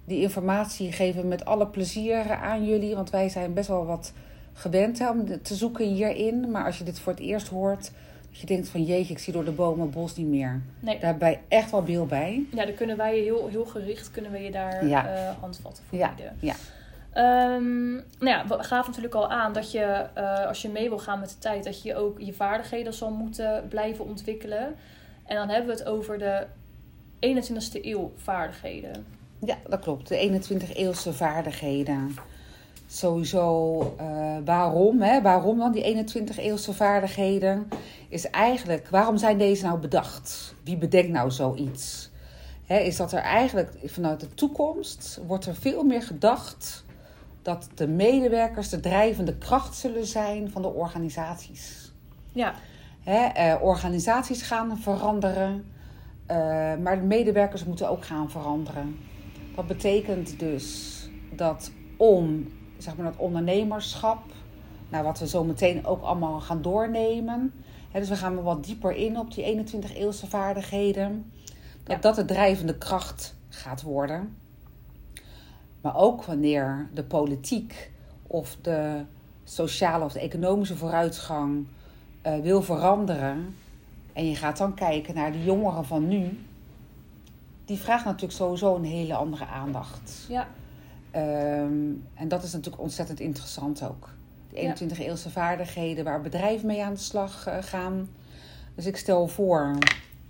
Die 0.05 0.22
informatie 0.22 0.91
geven 0.91 1.22
we 1.22 1.27
met 1.27 1.46
alle 1.46 1.67
plezier 1.67 2.32
aan 2.32 2.65
jullie. 2.65 2.96
Want 2.96 3.10
wij 3.10 3.29
zijn 3.29 3.53
best 3.53 3.67
wel 3.67 3.86
wat 3.86 4.13
gewend 4.53 5.00
hè, 5.00 5.10
om 5.10 5.41
te 5.41 5.55
zoeken 5.55 5.86
hierin. 5.86 6.51
Maar 6.51 6.65
als 6.65 6.77
je 6.77 6.83
dit 6.83 7.00
voor 7.00 7.12
het 7.13 7.22
eerst 7.22 7.48
hoort, 7.48 7.91
dat 8.29 8.39
je 8.39 8.45
denkt 8.45 8.67
van 8.69 8.83
jeetje, 8.83 9.13
ik 9.13 9.19
zie 9.19 9.33
door 9.33 9.45
de 9.45 9.51
bomen 9.51 9.86
het 9.86 9.91
bos 9.95 10.15
niet 10.15 10.27
meer. 10.27 10.62
Nee, 10.79 11.00
Daar 11.00 11.15
heb 11.19 11.22
je 11.22 11.38
echt 11.48 11.72
wel 11.72 11.83
beeld 11.83 12.10
bij. 12.10 12.45
ja, 12.51 12.65
dan 12.65 12.75
kunnen 12.75 12.98
wij 12.98 13.15
je 13.17 13.22
heel, 13.24 13.48
heel 13.48 13.65
gericht 13.65 14.12
kunnen 14.12 14.31
we 14.31 14.39
je 14.39 14.51
daar 14.51 14.88
Ja. 14.88 15.07
eh, 15.15 15.29
handvatten 15.39 15.83
voor 15.89 15.98
Ja, 15.98 16.13
bieden. 16.15 16.36
ja. 16.39 16.53
Ehm, 17.13 17.91
nou 17.93 18.03
ja, 18.19 18.48
we 18.48 18.63
gaven 18.63 18.88
natuurlijk 18.88 19.15
al 19.15 19.29
aan 19.29 19.53
dat 19.53 19.72
je, 19.72 19.79
eh, 20.13 20.45
als 20.48 20.62
je 20.62 20.69
mee 20.69 20.89
wil 20.89 21.00
gaan 21.00 21.19
met 21.19 21.29
de 21.29 21.38
tijd, 21.39 21.63
dat 21.63 21.81
je 21.81 21.95
ook 21.95 22.19
je 22.19 22.33
vaardigheden 22.33 22.93
zal 22.93 23.12
moeten 23.12 23.65
blijven 23.69 24.05
ontwikkelen. 24.05 24.75
En 25.25 25.36
dan 25.36 25.50
hebben 25.50 25.67
we 25.75 25.79
het 25.79 25.86
over 25.89 26.17
de 26.17 26.45
21ste 27.19 27.79
eeuw 27.88 28.12
vaardigheden. 28.17 29.05
Ja, 29.45 29.55
dat 29.69 29.79
klopt. 29.79 30.07
De 30.07 30.17
21 30.17 30.74
eeuwse 30.75 31.13
vaardigheden. 31.13 32.15
Sowieso, 32.93 33.79
eh, 33.97 34.38
waarom? 34.45 35.01
Hè? 35.01 35.21
Waarom 35.21 35.57
dan 35.57 35.71
die 35.71 35.83
21 35.83 36.38
eeuwse 36.38 36.73
vaardigheden? 36.73 37.67
Is 38.09 38.29
eigenlijk, 38.29 38.88
waarom 38.89 39.17
zijn 39.17 39.38
deze 39.38 39.65
nou 39.65 39.79
bedacht? 39.79 40.55
Wie 40.63 40.77
bedenkt 40.77 41.12
nou 41.12 41.31
zoiets? 41.31 42.12
Hè, 42.65 42.77
is 42.77 42.97
dat 42.97 43.12
er 43.12 43.21
eigenlijk 43.21 43.69
vanuit 43.85 44.19
de 44.19 44.33
toekomst 44.33 45.19
wordt 45.27 45.45
er 45.45 45.55
veel 45.55 45.83
meer 45.83 46.01
gedacht 46.01 46.85
dat 47.41 47.69
de 47.75 47.88
medewerkers 47.88 48.69
de 48.69 48.79
drijvende 48.79 49.38
kracht 49.38 49.75
zullen 49.75 50.05
zijn 50.05 50.51
van 50.51 50.62
de 50.62 50.73
organisaties. 50.73 51.93
Ja, 52.31 52.53
Hè, 53.03 53.25
eh, 53.25 53.62
organisaties 53.62 54.41
gaan 54.41 54.77
veranderen, 54.77 55.65
eh, 56.25 56.38
maar 56.75 57.00
de 57.00 57.05
medewerkers 57.05 57.63
moeten 57.63 57.89
ook 57.89 58.05
gaan 58.05 58.31
veranderen. 58.31 58.97
Dat 59.55 59.67
betekent 59.67 60.39
dus 60.39 60.97
dat 61.35 61.71
om 61.97 62.47
zeg 62.77 62.96
maar, 62.96 63.06
dat 63.06 63.18
ondernemerschap, 63.18 64.20
nou, 64.89 65.03
wat 65.03 65.20
we 65.20 65.27
zo 65.27 65.44
meteen 65.44 65.86
ook 65.86 66.03
allemaal 66.03 66.39
gaan 66.39 66.62
doornemen. 66.62 67.53
Dus 67.92 68.10
we 68.10 68.15
gaan 68.15 68.38
er 68.38 68.44
wat 68.44 68.65
dieper 68.65 68.96
in 68.96 69.20
op 69.20 69.34
die 69.34 69.44
21 69.44 69.96
eeuwse 69.96 70.27
vaardigheden. 70.27 71.32
Dat 71.84 71.96
Ja. 71.96 72.01
dat 72.01 72.15
de 72.15 72.25
drijvende 72.25 72.77
kracht 72.77 73.36
gaat 73.50 73.82
worden. 73.82 74.38
Maar 75.82 75.96
ook 75.96 76.24
wanneer 76.24 76.89
de 76.94 77.03
politiek 77.03 77.92
of 78.27 78.58
de 78.62 79.01
sociale 79.44 80.06
of 80.06 80.13
de 80.13 80.20
economische 80.20 80.77
vooruitgang 80.77 81.65
eh, 82.22 82.39
wil 82.39 82.62
veranderen. 82.62 83.56
En 84.13 84.27
je 84.30 84.36
gaat 84.36 84.58
dan 84.58 84.74
kijken 84.74 85.15
naar 85.15 85.32
de 85.32 85.44
jongeren 85.44 85.86
van 85.86 86.08
nu. 86.08 86.39
Die 87.65 87.77
vraagt 87.77 88.06
natuurlijk 88.06 88.34
sowieso 88.34 88.75
een 88.75 88.84
hele 88.84 89.15
andere 89.15 89.46
aandacht. 89.46 90.25
ja, 90.30 90.48
Ehm, 91.13 91.91
en 92.13 92.27
dat 92.27 92.43
is 92.43 92.53
natuurlijk 92.53 92.84
ontzettend 92.84 93.20
interessant 93.20 93.84
ook. 93.84 94.10
De 94.50 94.55
21 94.55 95.00
eeuwse 95.00 95.29
vaardigheden 95.29 96.03
waar 96.03 96.22
bedrijven 96.22 96.67
mee 96.67 96.84
aan 96.84 96.93
de 96.93 97.00
slag 97.00 97.48
eh, 97.48 97.58
gaan. 97.62 98.10
Dus 98.75 98.86
ik 98.86 98.98
stel 98.98 99.27
voor 99.27 99.77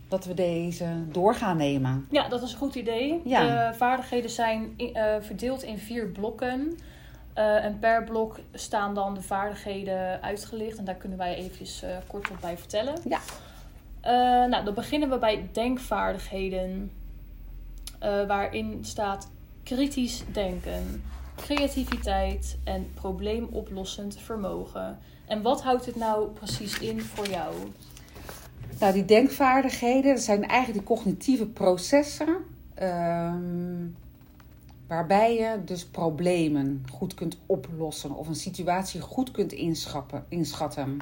dat 0.07 0.25
we 0.25 0.33
deze 0.33 0.87
door 1.11 1.35
gaan 1.35 1.57
nemen. 1.57 2.07
ja, 2.09 2.27
dat 2.27 2.41
is 2.41 2.51
een 2.51 2.57
goed 2.57 2.75
idee. 2.75 3.21
Ja. 3.25 3.69
De 3.69 3.77
vaardigheden 3.77 4.29
zijn 4.29 4.73
eh, 4.77 5.15
verdeeld 5.19 5.63
in 5.63 5.77
vier 5.77 6.07
blokken. 6.07 6.77
Eh, 7.33 7.65
en 7.65 7.79
per 7.79 8.03
blok 8.03 8.39
staan 8.53 8.93
dan 8.93 9.13
de 9.13 9.21
vaardigheden 9.21 10.21
uitgelicht. 10.21 10.77
En 10.77 10.85
daar 10.85 10.95
kunnen 10.95 11.17
wij 11.17 11.35
eventjes 11.35 11.83
kort 12.07 12.29
op 12.29 12.37
bij 12.41 12.57
vertellen. 12.57 12.93
Ja. 13.07 13.19
Nou, 14.47 14.63
dan 14.65 14.73
beginnen 14.73 15.09
we 15.09 15.17
bij 15.17 15.49
denkvaardigheden. 15.51 16.91
waarin 18.27 18.79
staat 18.81 19.29
kritisch 19.63 20.23
denken, 20.31 21.03
creativiteit 21.35 22.57
en 22.63 22.91
probleemoplossend 22.93 24.17
vermogen. 24.19 24.97
En 25.27 25.41
wat 25.41 25.63
houdt 25.63 25.85
het 25.85 25.95
nou 25.95 26.27
precies 26.29 26.79
in 26.79 27.01
voor 27.01 27.27
jou? 27.29 27.55
Nou, 28.79 28.93
die 28.93 29.05
denkvaardigheden, 29.05 30.19
zijn 30.19 30.47
eigenlijk 30.47 30.87
die 30.87 30.95
cognitieve 30.95 31.45
processen. 31.45 32.37
ehm, 32.73 33.85
waarbij 34.87 35.33
je 35.35 35.57
dus 35.65 35.85
problemen 35.85 36.85
goed 36.91 37.13
kunt 37.13 37.37
oplossen 37.45 38.11
of 38.15 38.27
een 38.27 38.35
situatie 38.35 39.01
goed 39.01 39.31
kunt 39.31 39.51
inschatten. 40.29 40.97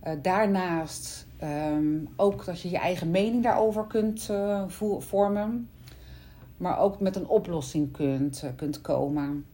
Eh, 0.00 0.12
daarnaast 0.22 1.26
ehm, 1.38 1.98
ook 2.16 2.44
dat 2.44 2.60
je 2.60 2.70
je 2.70 2.78
eigen 2.78 3.10
mening 3.10 3.42
daarover 3.42 3.84
kunt 3.86 4.28
eh, 4.30 4.62
vo- 4.66 5.00
vormen. 5.00 5.68
Maar 6.56 6.78
ook 6.78 7.00
met 7.00 7.16
een 7.16 7.28
oplossing 7.28 7.92
kunt, 7.92 8.42
eh, 8.42 8.50
kunt 8.56 8.80
komen. 8.80 9.46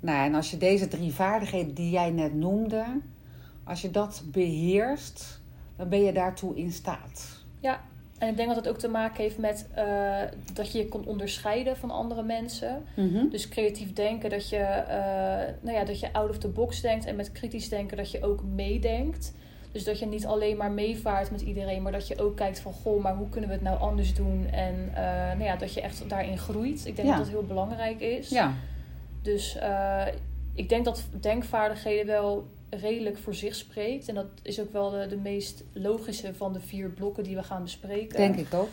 Nou, 0.00 0.26
en 0.26 0.34
als 0.34 0.50
je 0.50 0.56
deze 0.56 0.88
drie 0.88 1.14
vaardigheden 1.14 1.74
die 1.74 1.90
jij 1.90 2.10
net 2.10 2.34
noemde, 2.34 2.84
als 3.64 3.82
je 3.82 3.90
dat 3.90 4.22
beheerst, 4.26 5.40
dan 5.76 5.88
ben 5.88 6.02
je 6.02 6.12
daartoe 6.12 6.56
in 6.56 6.72
staat. 6.72 7.44
En 8.18 8.30
ik 8.30 8.36
denk 8.36 8.48
dat 8.48 8.56
het 8.56 8.68
ook 8.68 8.78
te 8.78 8.88
maken 8.88 9.22
heeft 9.22 9.38
met 9.38 9.66
eh, 9.74 10.22
dat 10.52 10.72
je 10.72 10.78
je 10.78 10.88
kon 10.88 11.06
onderscheiden 11.06 11.76
van 11.76 11.90
andere 11.90 12.22
mensen. 12.22 12.84
Dus 13.30 13.48
creatief 13.48 13.92
denken, 13.92 14.30
dat 14.30 14.48
je, 14.48 14.56
eh, 14.56 15.54
nou 15.60 15.76
ja, 15.76 15.84
dat 15.84 16.00
je 16.00 16.12
out 16.12 16.30
of 16.30 16.38
the 16.38 16.48
box 16.48 16.80
denkt. 16.80 17.04
En 17.04 17.16
met 17.16 17.32
kritisch 17.32 17.68
denken 17.68 17.96
dat 17.96 18.10
je 18.10 18.24
ook 18.24 18.42
meedenkt. 18.42 19.32
Dus 19.74 19.84
dat 19.84 19.98
je 19.98 20.06
niet 20.06 20.26
alleen 20.26 20.56
maar 20.56 20.70
meevaart 20.70 21.30
met 21.30 21.40
iedereen, 21.40 21.82
maar 21.82 21.92
dat 21.92 22.08
je 22.08 22.18
ook 22.22 22.36
kijkt 22.36 22.60
van 22.60 22.72
goh, 22.72 23.02
maar 23.02 23.14
hoe 23.16 23.28
kunnen 23.28 23.48
we 23.50 23.54
het 23.56 23.64
nou 23.64 23.78
anders 23.80 24.14
doen? 24.14 24.46
En 24.50 24.90
eh, 24.94 25.02
nou 25.04 25.42
ja, 25.44 25.56
dat 25.56 25.74
je 25.74 25.80
echt 25.80 26.08
daarin 26.08 26.38
groeit. 26.38 26.86
Ik 26.86 26.96
denk 26.96 27.08
Ja. 27.08 27.16
dat 27.16 27.24
dat 27.24 27.34
heel 27.34 27.44
belangrijk 27.46 28.00
is. 28.00 28.28
Ja, 28.28 28.52
Dus 29.22 29.56
eh, 29.56 30.06
ik 30.54 30.68
denk 30.68 30.84
dat 30.84 31.04
denkvaardigheden 31.20 32.06
wel 32.06 32.46
redelijk 32.70 33.18
voor 33.18 33.34
zich 33.34 33.54
spreekt. 33.54 34.08
En 34.08 34.14
dat 34.14 34.26
is 34.42 34.60
ook 34.60 34.72
wel 34.72 34.90
de, 34.90 35.06
de 35.06 35.16
meest 35.16 35.64
logische 35.72 36.34
van 36.34 36.52
de 36.52 36.60
vier 36.60 36.88
blokken 36.88 37.24
die 37.24 37.36
we 37.36 37.42
gaan 37.42 37.62
bespreken. 37.62 38.16
denk 38.16 38.36
ik 38.36 38.54
ook. 38.54 38.68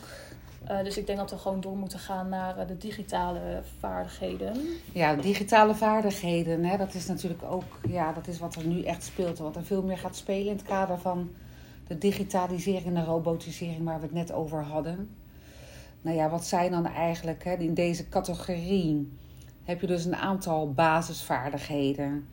Eh, 0.63 0.84
dus 0.84 0.97
ik 0.97 1.06
denk 1.06 1.17
dat 1.17 1.32
we 1.32 1.38
gewoon 1.38 1.62
door 1.62 1.78
moeten 1.78 2.00
gaan 2.00 2.30
naar 2.30 2.58
eh, 2.58 2.67
de 2.67 2.78
digitale 2.78 3.62
vaardigheden. 3.80 4.58
Ja, 4.93 5.15
digitale 5.15 5.76
vaardigheden, 5.76 6.63
hè, 6.63 6.78
dat 6.78 6.93
is 6.93 7.08
natuurlijk 7.08 7.43
ook 7.43 7.80
ja, 7.88 8.13
dat 8.13 8.28
is 8.28 8.39
wat 8.39 8.56
er 8.56 8.65
nu 8.65 8.84
echt 8.84 9.04
speelt. 9.04 9.38
Wat 9.38 9.56
er 9.56 9.63
veel 9.63 9.84
meer 9.84 9.97
gaat 9.97 10.15
spelen 10.15 10.45
in 10.45 10.58
het 10.58 10.63
kader 10.63 11.00
van 11.00 11.30
de 11.88 11.97
digitalisering 11.97 12.86
en 12.86 12.93
de 12.93 13.04
robotisering 13.04 13.84
waar 13.84 14.00
we 14.00 14.06
het 14.06 14.13
net 14.13 14.32
over 14.32 14.63
hadden. 14.63 15.10
Nou 16.02 16.17
ja, 16.17 16.30
wat 16.30 16.45
zijn 16.45 16.71
dan 16.71 16.86
eigenlijk 16.86 17.43
hè, 17.43 17.54
in 17.54 17.74
deze 17.74 18.10
categorie? 18.10 19.17
Heb 19.63 19.82
je 19.82 19.88
dus 19.88 20.06
een 20.06 20.15
aantal 20.15 20.74
basisvaardigheden. 20.74 22.28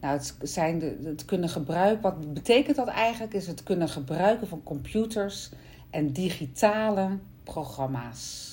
Nou, 0.00 0.16
het 0.16 0.36
zijn 0.42 0.78
de, 0.78 1.00
het 1.04 1.24
kunnen 1.24 1.48
gebruiken. 1.48 2.02
Wat 2.02 2.34
betekent 2.34 2.76
dat 2.76 2.88
eigenlijk? 2.88 3.34
Is 3.34 3.46
het 3.46 3.62
kunnen 3.62 3.88
gebruiken 3.88 4.46
van 4.46 4.62
computers 4.62 5.50
en 5.90 6.12
digitale 6.12 7.18
programma's. 7.44 8.48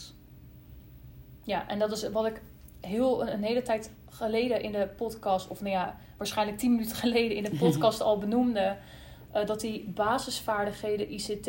Ja, 1.43 1.67
en 1.67 1.79
dat 1.79 1.91
is 1.91 2.09
wat 2.09 2.25
ik 2.25 2.41
heel 2.81 3.27
een, 3.27 3.43
hele 3.43 3.61
tijd 3.61 3.91
geleden 4.09 4.61
in 4.61 4.71
de 4.71 4.89
podcast, 4.97 5.47
of 5.47 5.61
nou 5.61 5.71
ja, 5.71 5.97
waarschijnlijk 6.17 6.57
tien 6.57 6.71
minuten 6.71 6.95
geleden 7.05 7.37
in 7.37 7.43
de 7.43 7.55
podcast 7.57 8.01
al 8.01 8.17
benoemde. 8.17 8.77
eh, 9.31 9.45
dat 9.45 9.59
die 9.59 9.89
basisvaardigheden 9.89 11.13
ICT 11.13 11.47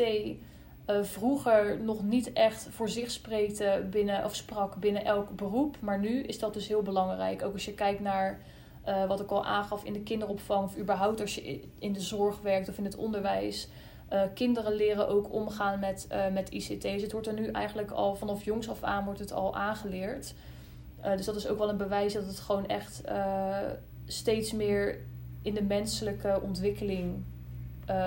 eh, 0.89 1.03
vroeger 1.03 1.79
nog 1.81 2.03
niet 2.03 2.33
echt 2.33 2.67
voor 2.71 2.89
zich 2.89 3.11
spreekte 3.11 3.87
binnen, 3.89 4.25
of 4.25 4.35
sprak 4.35 4.75
binnen 4.75 5.05
elk 5.05 5.35
beroep. 5.35 5.77
Maar 5.79 5.99
nu 5.99 6.21
is 6.21 6.39
dat 6.39 6.53
dus 6.53 6.67
heel 6.67 6.81
belangrijk. 6.81 7.43
Ook 7.43 7.53
als 7.53 7.65
je 7.65 7.73
kijkt 7.73 7.99
naar 7.99 8.41
eh, 8.83 9.05
wat 9.05 9.19
ik 9.19 9.31
al 9.31 9.45
aangaf 9.45 9.83
in 9.83 9.93
de 9.93 10.01
kinderopvang, 10.01 10.63
of 10.63 10.77
überhaupt 10.77 11.21
als 11.21 11.35
je 11.35 11.61
in 11.79 11.93
de 11.93 12.01
zorg 12.01 12.41
werkt 12.41 12.69
of 12.69 12.77
in 12.77 12.83
het 12.83 12.95
onderwijs. 12.95 13.67
Eh, 14.09 14.21
kinderen 14.33 14.73
leren 14.73 15.07
ook 15.07 15.33
omgaan 15.33 15.79
met, 15.79 16.05
eh, 16.09 16.27
met 16.33 16.49
ICT. 16.49 16.81
Dus 16.81 17.01
het 17.01 17.11
wordt 17.11 17.27
er 17.27 17.33
nu 17.33 17.47
eigenlijk 17.47 17.91
al 17.91 18.15
vanaf 18.15 18.43
jongs 18.43 18.69
af 18.69 18.83
aan 18.83 19.05
wordt 19.05 19.19
het 19.19 19.31
al 19.31 19.55
aangeleerd. 19.55 20.33
Eh, 21.01 21.17
dus 21.17 21.25
dat 21.25 21.35
is 21.35 21.47
ook 21.47 21.57
wel 21.57 21.69
een 21.69 21.77
bewijs 21.77 22.13
dat 22.13 22.25
het 22.25 22.39
gewoon 22.39 22.67
echt 22.67 23.01
steeds 24.05 24.51
meer 24.51 24.99
in 25.41 25.53
de 25.53 25.63
menselijke 25.63 26.39
ontwikkeling 26.43 27.23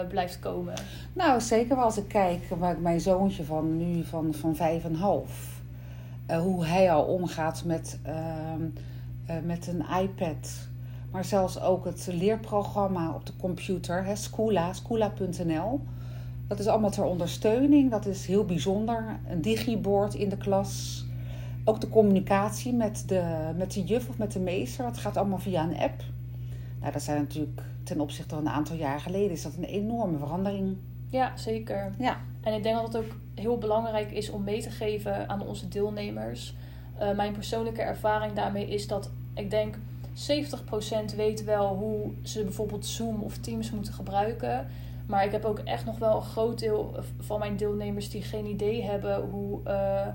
blijft 0.08 0.38
komen. 0.38 0.74
Nou, 1.12 1.40
zeker 1.40 1.76
als 1.76 1.96
ik 1.96 2.08
kijk, 2.08 2.42
mijn 2.78 3.00
zoontje 3.00 3.44
van 3.44 3.76
nu 3.76 4.04
van, 4.04 4.34
van 4.34 4.56
vijf 4.56 4.84
en 4.84 4.94
half, 4.94 5.60
hoe 6.26 6.64
hij 6.64 6.92
al 6.92 7.04
omgaat 7.04 7.64
met, 7.64 7.98
ehm, 8.02 8.60
eh, 9.26 9.36
met 9.44 9.66
een 9.66 9.84
iPad. 10.02 10.68
Maar 11.12 11.24
zelfs 11.24 11.60
ook 11.60 11.84
het 11.84 12.08
leerprogramma 12.10 13.14
op 13.14 13.26
de 13.26 13.32
computer, 13.36 14.04
hè. 14.04 14.14
Dat 16.46 16.58
is 16.58 16.66
allemaal 16.66 16.90
ter 16.90 17.04
ondersteuning, 17.04 17.90
dat 17.90 18.06
is 18.06 18.26
heel 18.26 18.44
bijzonder. 18.44 19.18
Een 19.28 19.42
digibord 19.42 20.14
in 20.14 20.28
de 20.28 20.36
klas. 20.36 21.04
Ook 21.64 21.80
de 21.80 21.88
communicatie 21.88 22.72
met 22.72 23.04
de, 23.06 23.52
met 23.56 23.72
de 23.72 23.84
juf 23.84 24.08
of 24.08 24.18
met 24.18 24.32
de 24.32 24.40
meester, 24.40 24.84
dat 24.84 24.98
gaat 24.98 25.16
allemaal 25.16 25.38
via 25.38 25.62
een 25.62 25.78
app. 25.78 26.02
Nou, 26.80 26.92
dat 26.92 27.02
zijn 27.02 27.20
natuurlijk 27.20 27.62
ten 27.82 28.00
opzichte 28.00 28.34
van 28.34 28.46
een 28.46 28.52
aantal 28.52 28.76
jaar 28.76 29.00
geleden 29.00 29.30
is 29.30 29.42
dat 29.42 29.54
een 29.56 29.64
enorme 29.64 30.18
verandering. 30.18 30.76
Ja, 31.08 31.36
zeker. 31.36 31.92
Ja. 31.98 32.16
En 32.40 32.54
ik 32.54 32.62
denk 32.62 32.76
dat 32.76 32.92
het 32.92 32.96
ook 32.96 33.16
heel 33.34 33.58
belangrijk 33.58 34.10
is 34.10 34.30
om 34.30 34.44
mee 34.44 34.62
te 34.62 34.70
geven 34.70 35.28
aan 35.28 35.46
onze 35.46 35.68
deelnemers. 35.68 36.54
Eh, 36.98 37.14
mijn 37.14 37.32
persoonlijke 37.32 37.82
ervaring 37.82 38.32
daarmee 38.32 38.66
is 38.68 38.86
dat 38.86 39.10
ik 39.34 39.50
denk 39.50 39.78
70% 40.14 41.16
weet 41.16 41.44
wel 41.44 41.76
hoe 41.76 42.10
ze 42.22 42.42
bijvoorbeeld 42.44 42.86
Zoom 42.86 43.22
of 43.22 43.36
Teams 43.38 43.70
moeten 43.70 43.92
gebruiken. 43.92 44.66
Maar 45.06 45.24
ik 45.24 45.32
heb 45.32 45.44
ook 45.44 45.58
echt 45.58 45.84
nog 45.84 45.98
wel 45.98 46.16
een 46.16 46.22
groot 46.22 46.58
deel 46.58 46.94
van 47.20 47.38
mijn 47.38 47.56
deelnemers 47.56 48.10
die 48.10 48.22
geen 48.22 48.46
idee 48.46 48.82
hebben 48.82 49.20
hoe, 49.20 49.60
eh, 49.64 50.06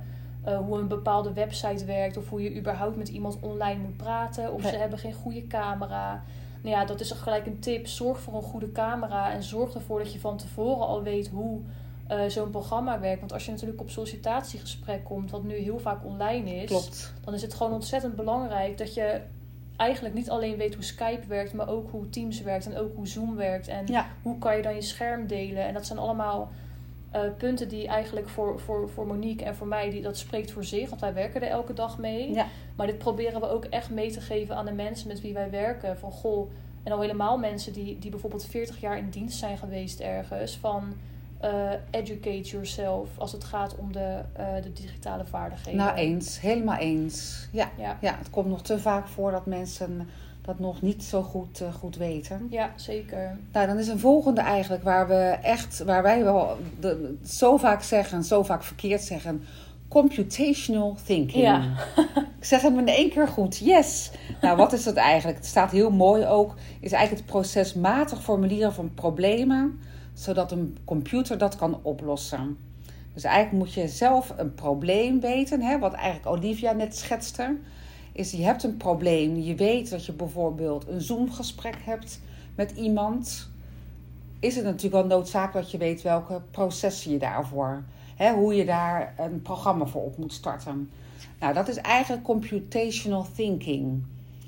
eh, 0.44 0.58
hoe 0.58 0.80
een 0.80 0.88
bepaalde 0.88 1.34
website 1.34 1.86
werkt. 1.86 2.18
Of 2.18 2.30
hoe 2.30 2.42
je 2.42 2.56
überhaupt 2.56 2.98
met 2.98 3.08
iemand 3.10 3.38
online 3.40 3.80
moet 3.82 3.98
praten. 3.98 4.54
Of 4.54 4.62
Nee. 4.62 4.72
ze 4.72 4.78
hebben 4.78 5.00
geen 5.00 5.14
goede 5.14 5.48
camera. 5.48 6.24
Nou 6.62 6.76
ja, 6.76 6.86
dat 6.86 7.00
is 7.00 7.12
gelijk 7.12 7.46
een 7.46 7.60
tip. 7.60 7.88
Zorg 7.88 8.20
voor 8.20 8.34
een 8.36 8.42
goede 8.42 8.72
camera. 8.72 9.32
En 9.32 9.44
zorg 9.44 9.74
ervoor 9.74 10.00
dat 10.00 10.14
je 10.14 10.20
van 10.20 10.38
tevoren 10.38 10.88
al 10.88 11.04
weet 11.04 11.28
hoe 11.28 11.60
eh, 12.08 12.26
zo'n 12.28 12.50
programma 12.50 13.00
werkt. 13.00 13.20
Want 13.20 13.34
als 13.34 13.46
je 13.46 13.52
natuurlijk 13.52 13.82
op 13.82 13.90
sollicitatiegesprek 13.90 15.04
komt, 15.04 15.32
wat 15.32 15.44
nu 15.44 15.56
heel 15.56 15.80
vaak 15.80 16.06
online 16.06 16.56
is 16.56 16.66
Klopt. 16.70 17.14
dan 17.24 17.34
is 17.34 17.42
het 17.42 17.54
gewoon 17.54 17.74
ontzettend 17.74 18.16
belangrijk 18.16 18.78
dat 18.78 18.94
je 18.94 19.22
eigenlijk 19.78 20.16
niet 20.16 20.30
alleen 20.30 20.58
weet 20.58 20.74
hoe 20.74 20.84
Skype 20.84 21.28
werkt, 21.28 21.54
maar 21.54 21.70
ook 21.70 21.92
hoe 21.92 22.10
Teams 22.10 22.42
werkt 22.42 22.66
en 22.66 22.78
ook 22.78 22.96
hoe 22.96 23.08
Zoom 23.08 23.36
werkt. 23.36 23.68
En 23.68 23.88
Ja. 23.88 24.06
hoe 24.22 24.38
kan 24.38 24.56
je 24.56 24.62
dan 24.62 24.76
je 24.76 24.82
scherm 24.82 25.28
delen? 25.28 25.66
En 25.68 25.74
dat 25.74 25.86
zijn 25.86 26.00
allemaal 26.00 26.50
eh, 27.12 27.22
punten 27.38 27.68
die 27.70 27.88
eigenlijk 27.88 28.30
voor, 28.30 28.60
voor, 28.60 28.90
voor 28.90 29.08
Monique 29.08 29.46
en 29.46 29.56
voor 29.56 29.68
mij, 29.68 29.90
die, 29.90 30.02
dat 30.02 30.18
spreekt 30.18 30.52
voor 30.52 30.64
zich, 30.64 30.90
want 30.90 31.02
wij 31.02 31.14
werken 31.14 31.42
er 31.42 31.48
elke 31.50 31.74
dag 31.74 31.98
mee. 31.98 32.34
Ja. 32.34 32.46
Maar 32.76 32.88
dit 32.88 32.98
proberen 32.98 33.42
we 33.42 33.50
ook 33.50 33.66
echt 33.66 33.90
mee 33.90 34.12
te 34.12 34.22
geven 34.22 34.56
aan 34.56 34.66
de 34.66 34.72
mensen 34.72 35.08
met 35.08 35.22
wie 35.22 35.34
wij 35.34 35.50
werken. 35.50 35.98
Van 35.98 36.12
goh, 36.12 36.50
en 36.84 36.92
al 36.92 37.02
helemaal 37.02 37.38
mensen 37.38 37.74
die, 37.74 38.00
die 38.00 38.12
bijvoorbeeld 38.12 38.46
40 38.46 38.80
jaar 38.80 38.98
in 38.98 39.10
dienst 39.10 39.38
zijn 39.38 39.58
geweest 39.58 40.00
ergens. 40.00 40.58
Van 40.58 40.94
eh, 41.40 41.72
educate 41.92 42.42
yourself 42.50 43.10
als 43.18 43.32
het 43.32 43.44
gaat 43.44 43.76
om 43.76 43.92
de, 43.92 44.22
eh, 44.34 44.46
de 44.64 44.74
digitale 44.74 45.26
vaardigheden. 45.26 45.80
Nou, 45.80 45.96
eens. 45.96 46.40
Helemaal 46.42 46.78
eens. 46.78 47.48
Ja. 47.52 47.70
Ja. 47.78 47.98
ja, 48.02 48.16
het 48.18 48.30
komt 48.30 48.48
nog 48.48 48.62
te 48.62 48.80
vaak 48.80 49.08
voor 49.08 49.32
dat 49.32 49.46
mensen 49.46 50.08
dat 50.48 50.60
nog 50.60 50.82
niet 50.82 51.04
zo 51.04 51.22
goed, 51.22 51.62
eh, 51.62 51.74
goed 51.74 51.96
weten. 51.96 52.48
Ja, 52.50 52.72
zeker. 52.76 53.38
Nou, 53.52 53.68
dan 53.68 53.78
is 53.78 53.88
een 53.88 54.00
volgende 54.00 54.42
eigenlijk 54.42 54.84
waar 54.84 55.08
we 55.08 55.38
echt, 55.42 55.84
waar 55.84 56.04
wij 56.04 56.24
wel 56.24 56.58
de, 56.80 57.16
zo 57.26 57.58
vaak 57.58 57.84
zeggen, 57.84 58.24
zo 58.24 58.44
vaak 58.44 58.64
verkeerd 58.64 59.02
zeggen. 59.02 59.44
Computational 59.88 60.96
thinking. 61.06 61.44
Ja. 61.44 61.62
Ik 62.40 62.46
zeg 62.46 62.62
hem 62.62 62.80
in 62.80 62.88
één 62.88 63.10
keer 63.10 63.28
goed. 63.28 63.58
Yes. 63.58 64.12
Nou, 64.42 64.58
wat 64.58 64.74
is 64.74 64.84
dat 64.84 64.96
eigenlijk? 64.96 65.38
Het 65.38 65.48
staat 65.48 65.72
heel 65.72 65.92
mooi 65.92 66.26
ook. 66.26 66.56
Is 66.80 66.92
eigenlijk 66.92 67.24
het 67.24 67.32
procesmatig 67.32 68.24
formuleren 68.24 68.74
van 68.74 68.94
problemen, 68.94 69.80
zodat 70.18 70.52
een 70.52 70.78
computer 70.86 71.38
dat 71.38 71.56
kan 71.56 71.80
oplossen. 71.82 72.58
Dus 73.14 73.24
eigenlijk 73.24 73.64
moet 73.66 73.74
je 73.74 73.88
zelf 73.88 74.34
een 74.38 74.54
probleem 74.54 75.20
weten, 75.20 75.62
hè, 75.62 75.80
wat 75.80 75.94
eigenlijk 75.94 76.36
Olivia 76.36 76.72
net 76.72 76.98
schetste. 76.98 77.58
Is 78.12 78.32
je 78.32 78.44
hebt 78.44 78.64
een 78.64 78.78
probleem, 78.78 79.36
je 79.36 79.56
weet 79.56 79.90
dat 79.90 80.06
je 80.06 80.14
bijvoorbeeld 80.14 80.88
een 80.88 81.02
Zoom-gesprek 81.02 81.76
hebt 81.84 82.22
met 82.56 82.72
iemand. 82.72 83.50
Is 84.40 84.56
het 84.56 84.66
natuurlijk 84.66 84.94
wel 84.94 85.18
noodzakelijk 85.18 85.54
dat 85.54 85.72
je 85.72 85.78
weet 85.78 86.02
welke 86.02 86.42
processen 86.52 87.12
je 87.12 87.20
daarvoor, 87.20 87.84
hè, 88.16 88.34
hoe 88.34 88.56
je 88.56 88.66
daar 88.66 89.14
een 89.18 89.42
programma 89.42 89.86
voor 89.86 90.04
op 90.04 90.18
moet 90.18 90.34
starten. 90.34 90.90
Nou, 91.40 91.54
dat 91.54 91.68
is 91.68 91.78
eigenlijk 91.78 92.24
computational 92.24 93.28
thinking. 93.36 94.04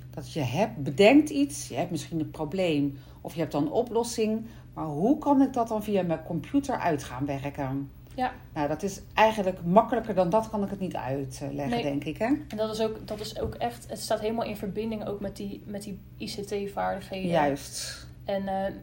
Dat 0.10 0.34
je 0.34 0.40
hebt, 0.42 0.84
bedenkt 0.84 1.30
iets, 1.30 1.68
je 1.68 1.76
hebt 1.76 1.92
misschien 1.92 2.20
een 2.20 2.32
probleem 2.32 2.98
of 3.22 3.34
je 3.34 3.40
hebt 3.40 3.52
dan 3.52 3.64
een 3.66 3.72
oplossing, 3.72 4.46
maar 4.74 4.86
hoe 4.86 5.18
kan 5.18 5.42
ik 5.42 5.54
dat 5.54 5.68
dan 5.68 5.84
via 5.84 6.04
mijn 6.04 6.24
computer 6.24 6.78
uit 6.78 7.04
gaan 7.04 7.26
werken? 7.26 7.90
Ja. 8.16 8.32
Nou, 8.54 8.68
dat 8.68 8.84
is 8.84 9.02
eigenlijk 9.14 9.66
makkelijker 9.66 10.16
dan 10.16 10.30
dat 10.30 10.50
kan 10.50 10.64
ik 10.64 10.70
het 10.70 10.80
niet 10.80 10.96
uitleggen, 10.96 11.70
Nee. 11.70 11.84
denk 11.84 12.04
ik. 12.04 12.18
Hè? 12.18 12.26
En 12.26 12.58
dat 12.58 12.74
is, 12.74 12.82
ook, 12.82 13.08
dat 13.08 13.20
is 13.20 13.40
ook 13.40 13.56
echt, 13.56 13.90
het 13.90 14.00
staat 14.00 14.20
helemaal 14.20 14.46
in 14.46 14.58
verbinding 14.58 15.06
ook 15.06 15.20
met 15.20 15.36
die, 15.36 15.64
met 15.66 15.84
die 15.84 16.00
ICT-vaardigheden. 16.18 17.30
Juist. 17.30 18.08
En 18.26 18.48
eh, 18.48 18.74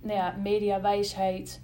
nou 0.00 0.18
ja, 0.18 0.34
mediawijsheid, 0.42 1.60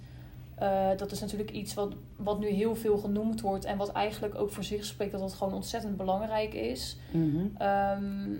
eh, 0.55 0.89
dat 0.97 1.11
is 1.11 1.19
natuurlijk 1.19 1.51
iets 1.51 1.73
wat, 1.73 1.95
wat 2.15 2.39
nu 2.39 2.47
heel 2.47 2.75
veel 2.75 2.97
genoemd 2.97 3.41
wordt. 3.41 3.65
En 3.65 3.77
wat 3.77 3.91
eigenlijk 3.91 4.35
ook 4.35 4.51
voor 4.51 4.63
zich 4.63 4.85
spreekt 4.85 5.11
dat 5.11 5.21
het 5.21 5.33
gewoon 5.33 5.53
ontzettend 5.53 5.97
belangrijk 5.97 6.53
is. 6.53 6.97
Ehm, 7.57 8.33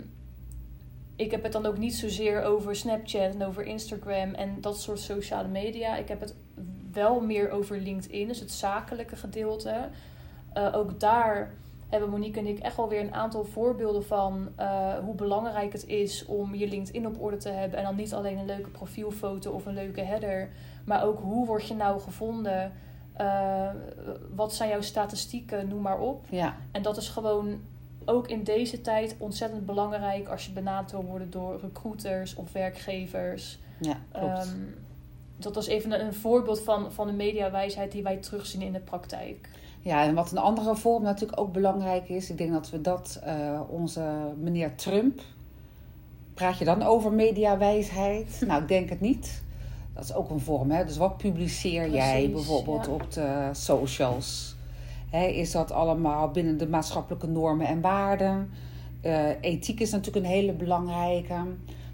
ik 1.16 1.32
heb 1.32 1.44
het 1.44 1.52
dan 1.52 1.66
ook 1.66 1.78
niet 1.78 1.96
zozeer 1.96 2.44
over 2.44 2.76
Snapchat 2.76 3.34
en 3.34 3.46
over 3.46 3.64
Instagram 3.64 4.34
en 4.34 4.62
dat 4.62 4.82
soort 4.82 5.00
sociale 5.00 5.48
media. 5.48 5.96
Ik 5.96 6.08
heb 6.08 6.20
het 6.20 6.36
wel 6.92 7.20
meer 7.20 7.50
over 7.50 7.80
LinkedIn, 7.80 8.28
dus 8.28 8.40
het 8.40 8.52
zakelijke 8.52 9.16
gedeelte. 9.16 9.90
Eh, 10.54 10.76
ook 10.76 11.00
daar 11.00 11.54
hebben 11.90 12.10
Monique 12.10 12.40
en 12.40 12.48
ik 12.48 12.60
echt 12.60 12.76
wel 12.76 12.90
weer 12.90 13.02
een 13.02 13.14
aantal 13.14 13.44
voorbeelden 13.44 14.06
van 14.06 14.50
eh, 14.56 14.94
hoe 14.94 15.16
belangrijk 15.16 15.74
het 15.74 15.88
is 15.88 16.26
om 16.26 16.56
je 16.56 16.68
LinkedIn 16.68 17.08
op 17.08 17.22
orde 17.22 17.38
te 17.38 17.50
hebben. 17.50 17.80
En 17.80 17.86
dan 17.86 17.96
niet 17.96 18.14
alleen 18.14 18.38
een 18.38 18.46
leuke 18.46 18.70
profielfoto 18.70 19.52
of 19.52 19.66
een 19.66 19.74
leuke 19.74 20.02
header, 20.02 20.50
maar 20.86 21.04
ook 21.04 21.20
hoe 21.20 21.46
word 21.46 21.68
je 21.68 21.74
nou 21.74 22.02
gevonden? 22.02 22.72
Eh, 23.14 23.70
wat 24.36 24.54
zijn 24.54 24.70
jouw 24.70 24.82
statistieken? 24.82 25.68
Noem 25.68 25.82
maar 25.82 26.00
op. 26.00 26.26
Ja, 26.30 26.56
En 26.72 26.82
dat 26.82 26.98
is 26.98 27.10
gewoon 27.10 27.60
ook 28.06 28.28
in 28.28 28.44
deze 28.44 28.82
tijd 28.82 29.16
ontzettend 29.18 29.66
belangrijk 29.66 30.28
als 30.28 30.46
je 30.46 30.52
benaderd 30.52 30.92
wil 30.92 31.04
worden 31.04 31.30
door 31.30 31.60
recruiters 31.62 32.36
of 32.36 32.52
werkgevers. 32.52 33.60
ja, 33.80 33.98
klopt. 34.12 34.38
Ehm, 34.38 34.58
dat 35.38 35.56
was 35.56 35.68
even 35.68 35.92
een, 35.92 36.06
een 36.06 36.14
voorbeeld 36.14 36.62
van, 36.62 36.92
van 36.92 37.08
de 37.08 37.14
mediawijsheid 37.14 37.92
die 37.92 38.04
wij 38.04 38.18
terugzien 38.18 38.62
in 38.62 38.72
de 38.72 38.80
praktijk. 38.80 39.50
Ja, 39.82 40.04
en 40.04 40.16
wat 40.16 40.32
een 40.32 40.38
andere 40.38 40.76
vorm 40.76 41.04
natuurlijk 41.04 41.40
ook 41.40 41.52
belangrijk 41.52 42.10
is, 42.10 42.30
ik 42.30 42.38
denk 42.38 42.52
dat 42.52 42.70
we 42.70 42.82
dat 42.82 43.20
eh, 43.24 43.62
onze 43.70 44.34
meneer 44.38 44.76
Trump. 44.76 45.22
Praat 46.34 46.58
je 46.58 46.66
dan 46.66 46.84
over 46.84 47.12
mediawijsheid? 47.12 48.42
nou, 48.48 48.62
ik 48.62 48.68
denk 48.68 48.90
het 48.90 49.02
niet. 49.02 49.44
Dat 49.94 50.04
is 50.04 50.14
ook 50.14 50.30
een 50.30 50.40
vorm, 50.40 50.72
hè? 50.72 50.86
Dus 50.86 50.98
wat 50.98 51.18
publiceer 51.18 51.90
jij 51.90 52.30
bijvoorbeeld 52.32 52.86
ja. 52.86 52.92
op 52.92 53.12
de 53.12 53.50
socials? 53.52 54.56
Is 55.20 55.52
dat 55.52 55.72
allemaal 55.72 56.30
binnen 56.32 56.58
de 56.58 56.68
maatschappelijke 56.68 57.28
normen 57.28 57.68
en 57.68 57.82
waarden? 57.82 58.50
Eh, 59.02 59.30
ethiek 59.42 59.80
is 59.80 59.92
natuurlijk 59.92 60.26
een 60.26 60.32
hele 60.32 60.54
belangrijke. 60.54 61.36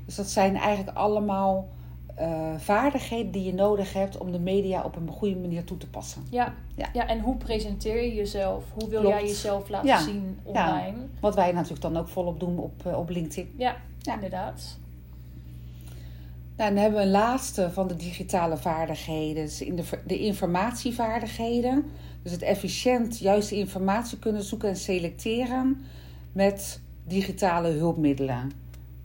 Dus 0.06 0.15
dat 0.15 0.27
zijn 0.27 0.56
eigenlijk 0.56 0.97
allemaal 0.97 1.67
eh, 2.15 2.53
vaardigheden 2.58 3.32
die 3.32 3.43
je 3.43 3.53
nodig 3.53 3.93
hebt 3.93 4.17
om 4.17 4.32
de 4.32 4.39
media 4.39 4.82
op 4.84 4.95
een 4.95 5.10
goede 5.10 5.36
manier 5.36 5.63
toe 5.63 5.77
te 5.77 5.88
passen. 5.89 6.23
Ja, 6.30 6.53
Ja. 6.75 6.89
ja. 6.93 7.08
en 7.08 7.19
hoe 7.19 7.36
presenteer 7.36 8.01
je 8.03 8.13
jezelf? 8.15 8.63
Hoe 8.73 8.89
wil 8.89 9.01
Klopt. 9.01 9.15
jij 9.19 9.27
jezelf 9.27 9.69
laten 9.69 9.88
Ja, 9.88 9.99
zien 10.01 10.39
ja. 10.45 10.49
online? 10.51 10.97
Wat 11.19 11.36
wij 11.36 11.51
natuurlijk 11.51 11.82
dan 11.82 11.97
ook 11.97 12.08
volop 12.08 12.39
doen 12.39 12.58
op, 12.58 12.86
eh, 12.86 12.97
op 12.97 13.10
LinkedIn. 13.10 13.53
Ja, 13.58 13.75
Ja. 14.01 14.13
inderdaad. 14.13 14.77
Nou, 16.58 16.69
dan 16.73 16.82
hebben 16.82 16.99
we 16.99 17.06
een 17.06 17.12
laatste 17.12 17.71
van 17.71 17.88
de 17.88 17.95
digitale 17.95 18.58
vaardigheden. 18.58 19.43
Dus 19.43 19.62
in 19.62 19.75
de, 19.75 19.84
de 20.06 20.19
informatievaardigheden. 20.19 21.86
Dus 22.27 22.35
het 22.35 22.45
efficiënt 22.45 23.17
juiste 23.17 23.55
informatie 23.55 24.19
kunnen 24.19 24.43
zoeken 24.43 24.69
en 24.69 24.75
selecteren 24.75 25.81
met 26.31 26.79
digitale 27.03 27.69
hulpmiddelen. 27.69 28.51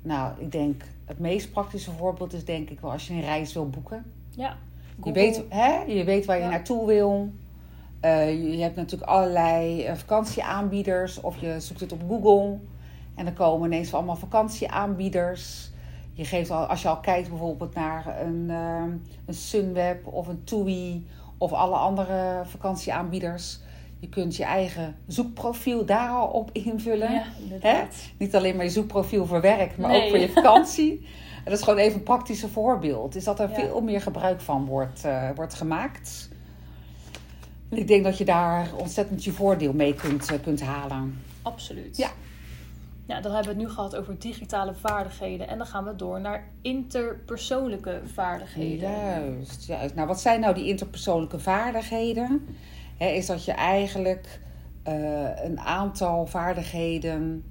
Nou, 0.03 0.33
ik 0.41 0.53
denk 0.53 0.83
het 1.05 1.19
meest 1.19 1.53
praktische 1.53 1.91
voorbeeld 1.91 2.33
is 2.33 2.45
denk 2.45 2.71
ik 2.71 2.81
wel 2.81 2.91
als 2.91 3.07
je 3.07 3.13
een 3.13 3.21
reis 3.21 3.53
wil 3.53 3.69
boeken. 3.69 4.05
Ja. 4.31 4.57
Je 5.05 5.13
weet, 5.13 5.43
hè, 5.49 5.83
je 5.87 6.05
weet 6.05 6.25
waar 6.25 6.37
je 6.37 6.43
Ja. 6.43 6.51
naartoe 6.51 6.87
wil. 6.87 7.33
Eh, 8.01 8.29
je, 8.29 8.57
je 8.57 8.63
hebt 8.63 8.77
natuurlijk 8.77 9.11
allerlei 9.11 9.85
eh, 9.85 9.95
vakantieaanbieders 9.95 11.21
of 11.21 11.41
je 11.41 11.61
zoekt 11.61 11.81
het 11.81 11.93
op 11.93 12.03
Google. 12.09 12.59
En 13.15 13.25
dan 13.25 13.35
komen 13.35 13.73
ineens 13.73 13.95
allemaal 13.95 14.17
vakantieaanbieders. 14.17 15.71
Je 16.13 16.25
geeft 16.25 16.51
al, 16.51 16.65
als 16.65 16.83
je 16.83 16.89
al 16.89 17.01
kijkt 17.01 17.29
bijvoorbeeld 17.29 17.75
naar 17.75 18.21
een, 18.21 18.51
eh, 18.51 18.85
een 19.27 19.35
Sunweb 19.35 20.07
of 20.07 20.27
een 20.29 20.45
TUI 20.45 21.07
of 21.43 21.53
alle 21.53 21.77
andere 21.77 22.43
vakantieaanbieders. 22.45 23.59
Je 23.99 24.09
kunt 24.09 24.37
je 24.37 24.45
eigen 24.45 24.97
zoekprofiel 25.07 25.85
daar 25.85 26.09
al 26.09 26.27
op 26.29 26.51
invullen. 26.53 27.13
Ja, 27.13 27.25
inderdaad. 27.43 27.95
Niet 28.19 28.35
alleen 28.37 28.57
maar 28.57 28.65
je 28.65 28.71
zoekprofiel 28.71 29.27
voor 29.27 29.41
werk, 29.41 29.77
maar 29.79 29.91
Nee. 29.91 30.03
ook 30.03 30.09
voor 30.09 30.19
je 30.19 30.29
vakantie. 30.29 31.07
En 31.37 31.51
dat 31.51 31.59
is 31.59 31.65
gewoon 31.65 31.79
even 31.79 31.99
een 31.99 32.03
praktische 32.03 32.49
voorbeeld. 32.49 33.15
Is 33.17 33.25
dat 33.25 33.41
er 33.41 33.49
Ja. 33.49 33.55
veel 33.55 33.81
meer 33.81 34.01
gebruik 34.01 34.41
van 34.41 34.65
wordt, 34.67 35.05
eh, 35.05 35.29
wordt 35.35 35.55
gemaakt. 35.55 36.29
En 37.69 37.79
ik 37.79 37.87
denk 37.89 38.05
dat 38.05 38.19
je 38.19 38.25
daar 38.25 38.69
ontzettend 38.77 39.25
je 39.25 39.33
voordeel 39.33 39.73
mee 39.73 39.95
kunt, 39.95 40.31
eh, 40.31 40.39
kunt 40.43 40.63
halen. 40.63 41.19
Absoluut. 41.43 41.97
Ja. 41.97 42.09
Ja, 43.07 43.21
dan 43.21 43.33
hebben 43.33 43.55
we 43.55 43.59
het 43.61 43.69
nu 43.69 43.75
gehad 43.75 43.97
over 43.97 44.19
digitale 44.19 44.75
vaardigheden. 44.75 45.49
En 45.49 45.59
dan 45.59 45.67
gaan 45.67 45.85
we 45.85 45.97
door 45.97 46.21
naar 46.21 46.49
interpersoonlijke 46.63 48.01
vaardigheden. 48.05 48.91
Juist, 48.91 49.67
juist. 49.67 49.95
Nou, 49.95 50.07
wat 50.07 50.21
zijn 50.21 50.41
nou 50.41 50.55
die 50.55 50.67
interpersoonlijke 50.69 51.39
vaardigheden? 51.39 52.47
Is 52.99 53.27
dat 53.27 53.45
je 53.45 53.53
eigenlijk 53.53 54.41
eh, 54.83 55.45
een 55.45 55.61
aantal 55.61 56.27
vaardigheden 56.27 57.45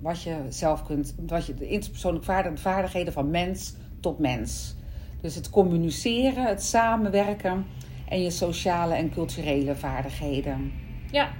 wat 0.00 0.22
je 0.22 0.36
zelf 0.48 0.84
kunt, 0.84 1.14
wat 1.26 1.46
je, 1.46 1.54
de 1.54 1.68
interpersoonlijke 1.68 2.26
vaardig- 2.26 2.60
vaardigheden 2.60 3.12
van 3.12 3.30
mens 3.30 3.74
tot 4.00 4.18
mens. 4.18 4.74
Dus 5.20 5.34
het 5.34 5.50
communiceren, 5.50 6.44
het 6.44 6.62
samenwerken 6.62 7.66
en 8.08 8.22
je 8.22 8.30
sociale 8.30 8.94
en 8.94 9.10
culturele 9.10 9.76
vaardigheden. 9.76 10.72
Ja. 11.10 11.30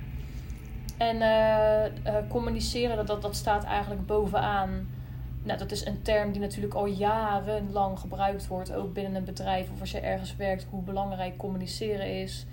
En 0.98 1.22
eh, 1.22 1.84
eh, 1.86 2.14
communiceren, 2.28 2.96
dat, 2.96 3.06
dat, 3.06 3.22
dat 3.22 3.36
staat 3.36 3.64
eigenlijk 3.64 4.06
bovenaan. 4.06 4.88
Nou, 5.42 5.58
dat 5.58 5.70
is 5.70 5.86
een 5.86 6.02
term 6.02 6.32
die 6.32 6.40
natuurlijk 6.40 6.74
al 6.74 6.86
jarenlang 6.86 7.98
gebruikt 7.98 8.46
wordt, 8.46 8.72
ook 8.74 8.92
binnen 8.92 9.14
een 9.14 9.24
bedrijf 9.24 9.70
of 9.72 9.80
als 9.80 9.90
je 9.90 10.00
ergens 10.00 10.36
werkt, 10.36 10.66
hoe 10.70 10.82
belangrijk 10.82 11.36
communiceren 11.36 12.20
is. 12.20 12.46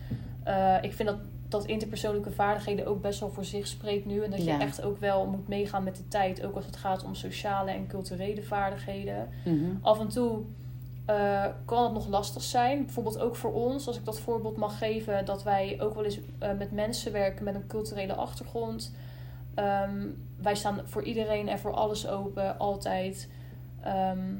Eh, 0.44 0.76
ik 0.82 0.94
vind 0.94 1.10
dat, 1.10 1.18
dat 1.50 1.66
interpersoonlijke 1.66 2.32
vaardigheden 2.32 2.88
ook 2.88 3.02
best 3.02 3.20
wel 3.20 3.30
voor 3.30 3.46
zich 3.46 3.68
spreekt 3.68 4.06
nu. 4.06 4.24
En 4.24 4.32
dat 4.32 4.44
je 4.46 4.52
echt 4.52 4.84
ook 4.84 5.00
wel 5.00 5.26
moet 5.26 5.48
meegaan 5.48 5.84
met 5.84 5.96
de 5.96 6.08
tijd, 6.08 6.46
ook 6.46 6.56
als 6.56 6.66
het 6.66 6.76
gaat 6.76 7.04
om 7.04 7.16
sociale 7.16 7.72
en 7.72 7.88
culturele 7.88 8.44
vaardigheden 8.44 9.30
Mhm. 9.46 9.66
af 9.82 10.00
en 10.00 10.08
toe 10.08 10.40
eh, 11.06 11.46
kan 11.66 11.84
het 11.84 11.94
nog 11.94 12.08
lastig 12.08 12.42
zijn. 12.44 12.86
Bijvoorbeeld 12.86 13.20
ook 13.20 13.36
voor 13.36 13.54
ons, 13.54 13.88
als 13.88 13.98
ik 13.98 14.06
dat 14.06 14.20
voorbeeld 14.20 14.58
mag 14.58 14.78
geven, 14.78 15.26
dat 15.26 15.44
wij 15.44 15.78
ook 15.82 15.94
wel 15.94 16.04
eens 16.04 16.20
eh, 16.40 16.50
met 16.58 16.72
mensen 16.72 17.12
werken 17.12 17.44
met 17.44 17.56
een 17.56 17.68
culturele 17.68 18.14
achtergrond. 18.16 18.94
Ehm, 19.56 20.08
wij 20.42 20.56
staan 20.56 20.82
voor 20.86 21.04
iedereen 21.04 21.48
en 21.50 21.60
voor 21.60 21.74
alles 21.74 22.08
open, 22.08 22.58
altijd. 22.60 23.30
Ehm, 23.82 24.34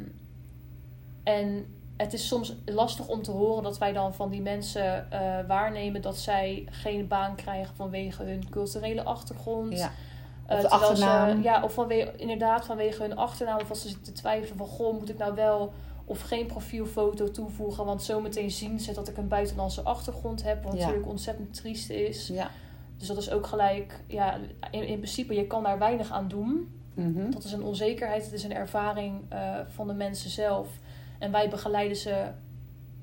en 1.24 1.66
het 1.98 2.14
is 2.14 2.28
soms 2.28 2.56
lastig 2.66 3.08
om 3.08 3.22
te 3.22 3.32
horen 3.32 3.64
dat 3.64 3.78
wij 3.78 3.94
dan 3.94 4.14
van 4.14 4.30
die 4.30 4.42
mensen 4.42 5.12
eh, 5.12 5.48
waarnemen 5.48 6.02
dat 6.02 6.18
zij 6.18 6.68
geen 6.70 7.08
baan 7.08 7.36
krijgen 7.36 7.76
vanwege 7.76 8.24
hun 8.24 8.50
culturele 8.50 9.04
achtergrond. 9.04 9.78
Ja. 9.78 9.92
Of 10.50 10.56
de 10.62 10.68
terwijl 10.68 10.70
ze- 10.96 11.06
achternaam. 11.06 11.42
ja, 11.44 11.64
of 11.64 11.74
vanwege, 11.74 12.14
inderdaad 12.18 12.66
vanwege 12.66 13.02
hun 13.02 13.16
achternaam. 13.18 13.60
Of 13.62 13.70
als 13.70 13.82
ze 13.82 13.88
zitten 13.88 14.06
te 14.14 14.20
twijfelen 14.22 14.58
van... 14.58 14.68
Goh, 14.68 15.00
moet 15.00 15.10
ik 15.10 15.18
nou 15.18 15.36
wel 15.36 15.74
of 16.06 16.22
geen 16.22 16.46
profielfoto 16.46 17.32
toevoegen? 17.32 17.86
Want 17.86 18.04
zometeen 18.04 18.52
zien 18.52 18.80
ze 18.80 18.94
dat 18.94 19.08
ik 19.08 19.18
een 19.18 19.28
buitenlandse 19.28 19.82
achtergrond 19.82 20.44
heb. 20.44 20.64
Wat 20.64 20.74
Ja. 20.74 20.80
natuurlijk 20.80 21.08
ontzettend 21.08 21.54
triest 21.54 21.90
is. 21.90 22.28
Ja. 22.28 22.50
Dus 22.98 23.08
dat 23.08 23.18
is 23.18 23.32
ook 23.32 23.48
gelijk... 23.48 24.00
Ja, 24.08 24.38
in, 24.72 24.88
in 24.88 24.98
principe, 24.98 25.36
je 25.36 25.48
kan 25.48 25.64
daar 25.64 25.80
weinig 25.80 26.12
aan 26.12 26.28
doen. 26.28 26.70
Mhm. 26.94 27.30
Dat 27.32 27.44
is 27.44 27.52
een 27.52 27.64
onzekerheid. 27.64 28.24
Het 28.24 28.34
is 28.34 28.44
een 28.44 28.54
ervaring 28.54 29.22
eh, 29.30 29.60
van 29.68 29.88
de 29.88 29.94
mensen 29.94 30.30
zelf. 30.30 30.68
En 31.20 31.32
wij 31.32 31.50
begeleiden 31.50 31.98
ze 31.98 32.26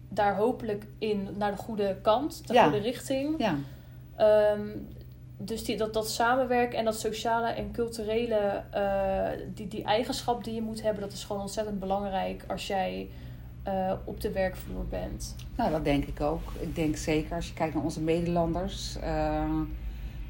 daar 0.09 0.37
hopelijk 0.37 0.87
in 0.99 1.29
naar 1.39 1.51
de 1.51 1.57
goede 1.63 1.97
kant. 2.03 2.47
De 2.47 2.53
Ja. 2.55 2.63
goede 2.63 2.79
richting. 2.79 3.35
Ja. 3.39 3.57
Ehm, 4.17 4.69
dus 5.45 5.65
die, 5.65 5.77
dat, 5.77 5.95
dat 5.95 6.11
samenwerken 6.11 6.79
en 6.79 6.85
dat 6.85 7.01
sociale 7.01 7.49
en 7.49 7.73
culturele, 7.73 8.63
eh, 8.71 9.47
die, 9.55 9.69
die 9.69 9.85
eigenschap 9.85 10.45
die 10.45 10.55
je 10.55 10.63
moet 10.63 10.83
hebben, 10.83 11.03
dat 11.03 11.13
is 11.13 11.25
gewoon 11.25 11.43
ontzettend 11.43 11.81
belangrijk 11.81 12.45
als 12.49 12.67
jij 12.67 13.09
eh, 13.63 13.93
op 14.05 14.21
de 14.21 14.31
werkvloer 14.31 14.87
bent. 14.87 15.35
Nou, 15.57 15.71
dat 15.71 15.85
denk 15.85 16.05
ik 16.05 16.21
ook. 16.21 16.53
Ik 16.61 16.75
denk 16.75 16.97
zeker 16.97 17.35
als 17.35 17.49
je 17.49 17.55
kijkt 17.55 17.75
naar 17.75 17.85
onze 17.85 18.01
Nederlanders, 18.01 18.97
eh, 18.99 19.51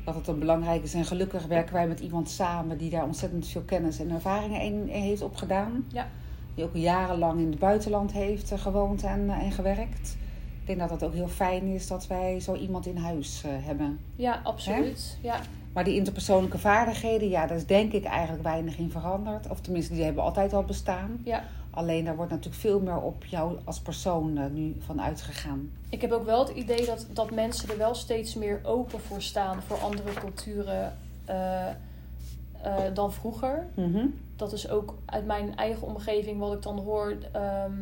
dat 0.04 0.14
het 0.14 0.28
een 0.28 0.38
belangrijk 0.38 0.82
is. 0.82 0.94
En 0.94 1.04
gelukkig 1.04 1.46
werken 1.46 1.74
wij 1.74 1.88
met 1.88 2.00
iemand 2.00 2.30
samen 2.30 2.78
die 2.78 2.90
daar 2.90 3.04
ontzettend 3.04 3.46
veel 3.46 3.62
kennis 3.62 3.98
en 3.98 4.10
ervaringen 4.10 4.60
in, 4.60 4.88
heeft 4.88 5.22
opgedaan. 5.22 5.84
Ja. 5.88 6.08
Die 6.54 6.64
ook 6.64 6.76
jarenlang 6.76 7.40
in 7.40 7.50
het 7.50 7.58
buitenland 7.58 8.12
heeft 8.12 8.52
gewoond 8.56 9.02
en, 9.02 9.30
en 9.30 9.52
gewerkt. 9.52 10.16
Ik 10.62 10.68
denk 10.68 10.78
dat 10.78 10.90
het 10.90 11.04
ook 11.04 11.14
heel 11.14 11.28
fijn 11.28 11.62
is 11.62 11.86
dat 11.86 12.06
wij 12.06 12.40
zo 12.40 12.54
iemand 12.54 12.86
in 12.86 12.96
huis 12.96 13.42
eh, 13.44 13.50
hebben. 13.66 13.98
Ja, 14.16 14.40
absoluut. 14.44 15.18
Ja. 15.22 15.40
Maar 15.72 15.84
die 15.84 15.94
interpersoonlijke 15.94 16.58
vaardigheden, 16.58 17.28
ja, 17.28 17.46
daar 17.46 17.56
is 17.56 17.66
denk 17.66 17.92
ik 17.92 18.04
eigenlijk 18.04 18.42
weinig 18.42 18.78
in 18.78 18.90
veranderd. 18.90 19.48
Of 19.48 19.60
tenminste, 19.60 19.94
die 19.94 20.04
hebben 20.04 20.22
altijd 20.22 20.52
al 20.52 20.62
bestaan. 20.62 21.20
Ja. 21.24 21.44
Alleen 21.70 22.04
daar 22.04 22.16
wordt 22.16 22.30
natuurlijk 22.30 22.60
veel 22.60 22.80
meer 22.80 23.00
op 23.00 23.24
jou 23.24 23.58
als 23.64 23.80
persoon 23.80 24.38
eh, 24.38 24.44
nu 24.50 24.76
van 24.84 25.00
uitgegaan. 25.00 25.70
Ik 25.88 26.00
heb 26.00 26.12
ook 26.12 26.24
wel 26.24 26.46
het 26.46 26.56
idee 26.56 26.86
dat, 26.86 27.06
dat 27.12 27.30
mensen 27.30 27.68
er 27.70 27.78
wel 27.78 27.94
steeds 27.94 28.34
meer 28.34 28.60
open 28.62 29.00
voor 29.00 29.22
staan 29.22 29.62
voor 29.62 29.78
andere 29.78 30.12
culturen 30.12 30.98
eh, 31.24 31.66
dan 32.94 33.12
vroeger. 33.12 33.66
Mhm. 33.74 34.06
dat 34.36 34.52
is 34.52 34.68
ook 34.68 34.94
uit 35.04 35.26
mijn 35.26 35.56
eigen 35.56 35.86
omgeving 35.86 36.38
wat 36.38 36.52
ik 36.52 36.62
dan 36.62 36.78
hoor. 36.78 37.16
ehm, 37.32 37.72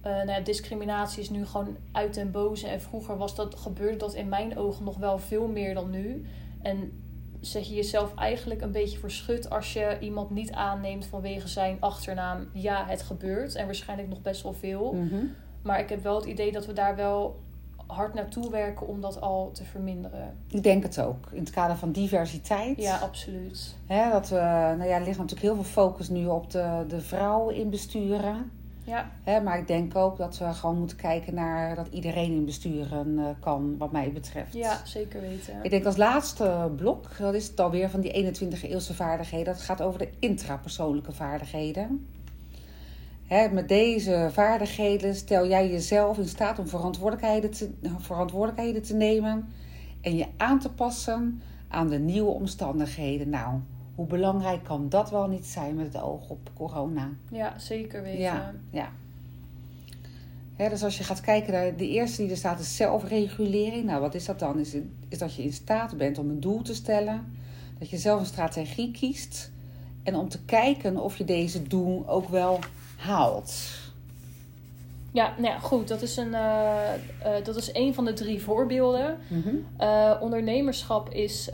eh, 0.00 0.12
nou 0.12 0.28
ja, 0.30 0.40
discriminatie 0.40 1.22
is 1.22 1.30
nu 1.30 1.46
gewoon 1.46 1.76
uit 1.92 2.14
den 2.14 2.30
boze. 2.30 2.66
En 2.66 2.80
vroeger 2.80 3.16
was 3.16 3.34
dat, 3.34 3.54
gebeurde 3.54 3.96
dat 3.96 4.14
in 4.14 4.28
mijn 4.28 4.58
ogen 4.58 4.84
nog 4.84 4.96
wel 4.96 5.18
veel 5.18 5.48
meer 5.48 5.74
dan 5.74 5.90
nu. 5.90 6.26
En 6.62 7.02
zet 7.40 7.68
je 7.68 7.74
jezelf 7.74 8.14
eigenlijk 8.14 8.60
een 8.60 8.72
beetje 8.72 8.98
verschut 8.98 9.50
als 9.50 9.72
je 9.72 9.96
iemand 10.00 10.30
niet 10.30 10.52
aanneemt 10.52 11.06
vanwege 11.06 11.48
zijn 11.48 11.76
achternaam. 11.80 12.48
Ja, 12.52 12.86
het 12.86 13.02
gebeurt. 13.02 13.54
En 13.54 13.64
waarschijnlijk 13.66 14.08
nog 14.08 14.22
best 14.22 14.42
wel 14.42 14.52
veel. 14.52 14.92
Mhm. 14.92 15.24
Maar 15.62 15.80
ik 15.80 15.88
heb 15.88 16.02
wel 16.02 16.16
het 16.16 16.24
idee 16.24 16.52
dat 16.52 16.66
we 16.66 16.72
daar 16.72 16.96
wel 16.96 17.40
hard 17.86 18.14
naartoe 18.14 18.50
werken 18.50 18.86
om 18.86 19.00
dat 19.00 19.20
al 19.20 19.50
te 19.52 19.64
verminderen. 19.64 20.36
Ik 20.48 20.62
denk 20.62 20.82
het 20.82 21.00
ook. 21.00 21.28
In 21.30 21.40
het 21.40 21.50
kader 21.50 21.76
van 21.76 21.92
diversiteit. 21.92 22.80
Ja, 22.80 22.98
absoluut. 22.98 23.76
Hè, 23.86 24.10
dat 24.10 24.28
we, 24.28 24.36
nou 24.78 24.84
ja, 24.84 24.96
er 24.96 25.04
ligt 25.04 25.18
natuurlijk 25.18 25.46
heel 25.46 25.54
veel 25.54 25.72
focus 25.72 26.08
nu 26.08 26.26
op 26.26 26.50
de, 26.50 26.84
de 26.88 27.00
vrouw 27.00 27.48
in 27.48 27.70
besturen. 27.70 28.50
Ja, 28.88 29.10
Hè, 29.22 29.40
maar 29.40 29.58
ik 29.58 29.66
denk 29.66 29.96
ook 29.96 30.16
dat 30.16 30.38
we 30.38 30.52
gewoon 30.52 30.78
moeten 30.78 30.96
kijken 30.96 31.34
naar 31.34 31.74
dat 31.74 31.86
iedereen 31.90 32.32
in 32.32 32.44
besturen 32.44 33.18
eh, 33.18 33.24
kan, 33.40 33.78
wat 33.78 33.92
mij 33.92 34.12
betreft. 34.12 34.52
ja 34.52 34.80
zeker 34.84 35.20
weten. 35.20 35.54
Ik 35.62 35.70
denk 35.70 35.84
als 35.84 35.96
laatste 35.96 36.70
blok, 36.76 37.08
dat 37.18 37.34
is 37.34 37.46
het 37.46 37.60
alweer 37.60 37.90
van 37.90 38.00
die 38.00 38.12
21 38.12 38.64
eeuwse 38.64 38.94
vaardigheden. 38.94 39.54
Dat 39.54 39.62
gaat 39.62 39.82
over 39.82 39.98
de 39.98 40.08
intrapersoonlijke 40.18 41.12
vaardigheden. 41.12 42.06
Hè, 43.26 43.48
met 43.48 43.68
deze 43.68 44.28
vaardigheden 44.32 45.14
stel 45.14 45.46
jij 45.46 45.70
jezelf 45.70 46.18
in 46.18 46.28
staat 46.28 46.58
om 46.58 46.68
verantwoordelijkheden 46.68 47.50
te, 47.50 47.70
verantwoordelijkheden 47.98 48.82
te 48.82 48.94
nemen 48.94 49.48
en 50.00 50.16
je 50.16 50.26
aan 50.36 50.58
te 50.58 50.70
passen 50.70 51.42
aan 51.68 51.88
de 51.88 51.98
nieuwe 51.98 52.30
omstandigheden. 52.30 53.28
Nou, 53.28 53.60
hoe 53.98 54.06
belangrijk 54.06 54.64
kan 54.64 54.88
dat 54.88 55.10
wel 55.10 55.26
niet 55.26 55.46
zijn 55.46 55.74
met 55.74 55.92
het 55.92 56.02
oog 56.02 56.28
op 56.28 56.50
corona? 56.54 57.10
Ja, 57.30 57.58
zeker 57.58 58.02
weten. 58.02 58.20
Ja, 58.20 58.54
ja. 58.70 58.88
Dus 60.56 60.82
als 60.82 60.98
je 60.98 61.04
gaat 61.04 61.20
kijken 61.20 61.52
naar 61.52 61.76
de 61.76 61.88
eerste 61.88 62.22
die 62.22 62.30
er 62.30 62.36
staat, 62.36 62.60
is 62.60 62.76
zelfregulering. 62.76 63.84
Nou, 63.84 64.00
wat 64.00 64.14
is 64.14 64.24
dat 64.24 64.38
dan? 64.38 64.58
Is, 64.58 64.76
is 65.08 65.18
dat 65.18 65.34
je 65.34 65.42
in 65.42 65.52
staat 65.52 65.96
bent 65.96 66.18
om 66.18 66.28
een 66.28 66.40
doel 66.40 66.62
te 66.62 66.74
stellen. 66.74 67.34
Dat 67.78 67.90
je 67.90 67.96
zelf 67.96 68.20
een 68.20 68.26
strategie 68.26 68.90
kiest. 68.90 69.50
En 70.02 70.14
om 70.14 70.28
te 70.28 70.44
kijken 70.44 70.96
of 70.96 71.16
je 71.16 71.24
deze 71.24 71.62
doel 71.62 72.08
ook 72.08 72.28
wel 72.28 72.58
haalt. 72.96 73.54
Ja, 75.12 75.34
nou 75.36 75.52
ja, 75.52 75.58
goed. 75.58 75.88
Dat 75.88 76.02
is, 76.02 76.16
een, 76.16 76.34
eh, 76.34 76.94
eh, 76.94 77.44
dat 77.44 77.56
is 77.56 77.70
een 77.74 77.94
van 77.94 78.04
de 78.04 78.12
drie 78.12 78.42
voorbeelden. 78.42 79.18
Mhm. 79.28 79.54
Eh, 79.76 80.14
ondernemerschap 80.20 81.10
is 81.10 81.50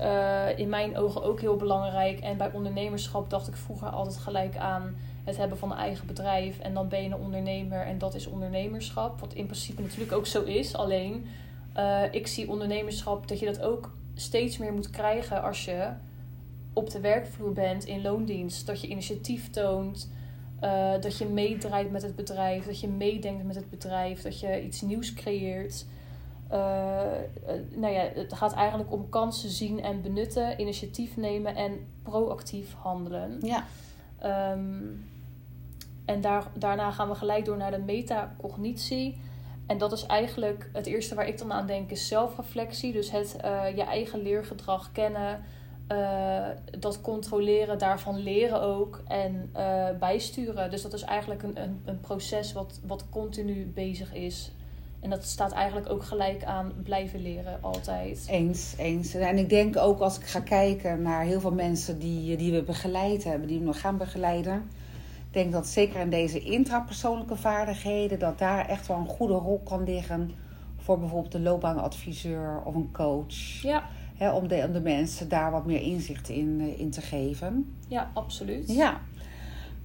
in 0.57 0.69
mijn 0.69 0.97
ogen 0.97 1.23
ook 1.23 1.41
heel 1.41 1.57
belangrijk. 1.57 2.21
En 2.21 2.37
bij 2.37 2.51
ondernemerschap 2.53 3.31
dacht 3.31 3.49
ik 3.49 3.57
vroeger 3.57 3.89
altijd 3.89 4.17
gelijk 4.17 4.57
aan 4.57 4.97
het 5.25 5.37
hebben 5.37 5.59
van 5.59 5.71
een 5.71 5.79
eigen 5.79 6.07
bedrijf. 6.07 6.59
En 6.59 6.75
dan 6.75 6.89
ben 6.89 7.03
je 7.03 7.07
een 7.07 7.17
ondernemer 7.17 7.87
en 7.87 7.99
dat 7.99 8.15
is 8.15 8.27
ondernemerschap. 8.27 9.21
Wat 9.21 9.35
in 9.35 9.47
principe 9.47 9.83
natuurlijk 9.83 10.13
ook 10.13 10.27
zo 10.27 10.43
is. 10.43 10.77
Alleen, 10.77 11.27
ik 12.11 12.27
zie 12.27 12.51
ondernemerschap 12.51 13.29
dat 13.29 13.39
je 13.39 13.47
dat 13.47 13.63
ook 13.63 13.91
steeds 14.15 14.59
meer 14.59 14.73
moet 14.73 14.91
krijgen 14.91 15.43
als 15.43 15.65
je 15.65 15.89
op 16.73 16.91
de 16.91 17.01
werkvloer 17.01 17.53
bent 17.53 17.85
in 17.85 18.03
loondienst. 18.03 18.67
Dat 18.67 18.81
je 18.81 18.89
initiatief 18.89 19.51
toont. 19.51 20.09
Eh, 20.65 21.01
dat 21.01 21.19
je 21.19 21.27
meedraait 21.27 21.91
met 21.91 22.03
het 22.03 22.17
bedrijf. 22.17 22.67
Dat 22.67 22.81
je 22.81 22.89
meedenkt 22.89 23.45
met 23.45 23.57
het 23.57 23.71
bedrijf. 23.71 24.23
Dat 24.23 24.41
je 24.41 24.65
iets 24.65 24.81
nieuws 24.81 25.15
creëert. 25.15 25.87
Eh, 26.49 27.19
eh, 27.19 27.25
nou 27.75 27.93
ja, 27.93 28.09
het 28.15 28.33
gaat 28.33 28.53
eigenlijk 28.53 28.93
om 28.93 29.09
kansen 29.09 29.51
zien 29.51 29.83
en 29.83 30.03
benutten, 30.03 30.61
initiatief 30.61 31.17
nemen 31.17 31.57
en 31.57 31.87
proactief 32.03 32.75
handelen. 32.75 33.39
Ja. 33.41 33.65
Ehm, 34.19 34.83
en 36.05 36.21
daar, 36.21 36.47
daarna 36.59 36.91
gaan 36.91 37.09
we 37.09 37.15
gelijk 37.15 37.45
door 37.45 37.57
naar 37.57 37.71
de 37.71 37.79
metacognitie. 37.79 39.21
En 39.67 39.79
dat 39.79 39.93
is 39.93 40.07
eigenlijk 40.07 40.71
het 40.73 40.87
eerste 40.87 41.15
waar 41.15 41.29
ik 41.29 41.39
dan 41.39 41.53
aan 41.53 41.67
denk, 41.67 41.91
is 41.91 42.09
zelfreflectie. 42.09 42.93
Dus 42.93 43.11
het 43.11 43.37
je 43.75 43.85
eigen 43.85 44.23
leergedrag 44.23 44.93
kennen, 44.93 45.45
eh, 45.87 46.47
dat 46.79 47.01
controleren, 47.01 47.79
daarvan 47.79 48.19
leren 48.19 48.61
ook 48.61 49.03
en 49.07 49.51
eh, 49.53 49.89
bijsturen. 49.99 50.71
Dus 50.71 50.83
dat 50.83 50.93
is 50.93 51.03
eigenlijk 51.03 51.43
een, 51.43 51.63
een, 51.63 51.83
een 51.85 52.01
proces 52.01 52.53
wat, 52.53 52.81
wat 52.87 53.05
continu 53.11 53.73
bezig 53.75 54.15
is. 54.15 54.53
En 55.01 55.11
dat 55.11 55.25
staat 55.25 55.53
eigenlijk 55.53 55.91
ook 55.91 56.03
gelijk 56.03 56.45
aan 56.45 56.73
blijven 56.83 57.23
leren 57.23 57.59
altijd. 57.61 58.25
Eens, 58.29 58.75
eens. 58.77 59.15
En 59.15 59.39
ik 59.39 59.49
denk 59.49 59.77
ook 59.77 60.01
als 60.01 60.19
ik 60.19 60.25
ga 60.25 60.41
kijken 60.41 61.03
naar 61.03 61.25
heel 61.25 61.41
veel 61.41 61.53
mensen 61.53 61.99
die, 61.99 62.37
die 62.37 62.53
we 62.53 62.63
begeleid 62.63 63.25
hebben, 63.25 63.49
die 63.49 63.59
we 63.59 63.65
nog 63.65 63.81
gaan 63.81 63.97
begeleiden. 63.97 64.71
Ik 65.27 65.33
denk 65.41 65.53
dat 65.53 65.67
zeker 65.67 66.01
in 66.01 66.11
deze 66.11 66.41
intrapersoonlijke 66.41 67.37
vaardigheden, 67.37 68.19
dat 68.19 68.39
daar 68.39 68.69
echt 68.69 68.87
wel 68.87 68.97
een 68.97 69.07
goede 69.07 69.35
rol 69.35 69.61
kan 69.65 69.85
liggen 69.85 70.31
voor 70.77 70.99
bijvoorbeeld 70.99 71.35
een 71.35 71.43
loopbaanadviseur 71.43 72.63
of 72.65 72.75
een 72.75 72.93
coach. 72.93 73.63
Ja, 73.63 73.89
Hè, 74.25 74.31
om, 74.33 74.49
de, 74.49 74.63
om 74.67 74.73
de 74.73 74.81
mensen 74.81 75.29
daar 75.29 75.51
wat 75.51 75.67
meer 75.67 75.81
inzicht 75.81 76.29
in, 76.29 76.59
eh, 76.61 76.81
in 76.81 76.91
te 76.91 77.01
geven. 77.01 77.75
ja 77.89 78.11
absoluut. 78.15 78.69
Ja. 78.75 79.01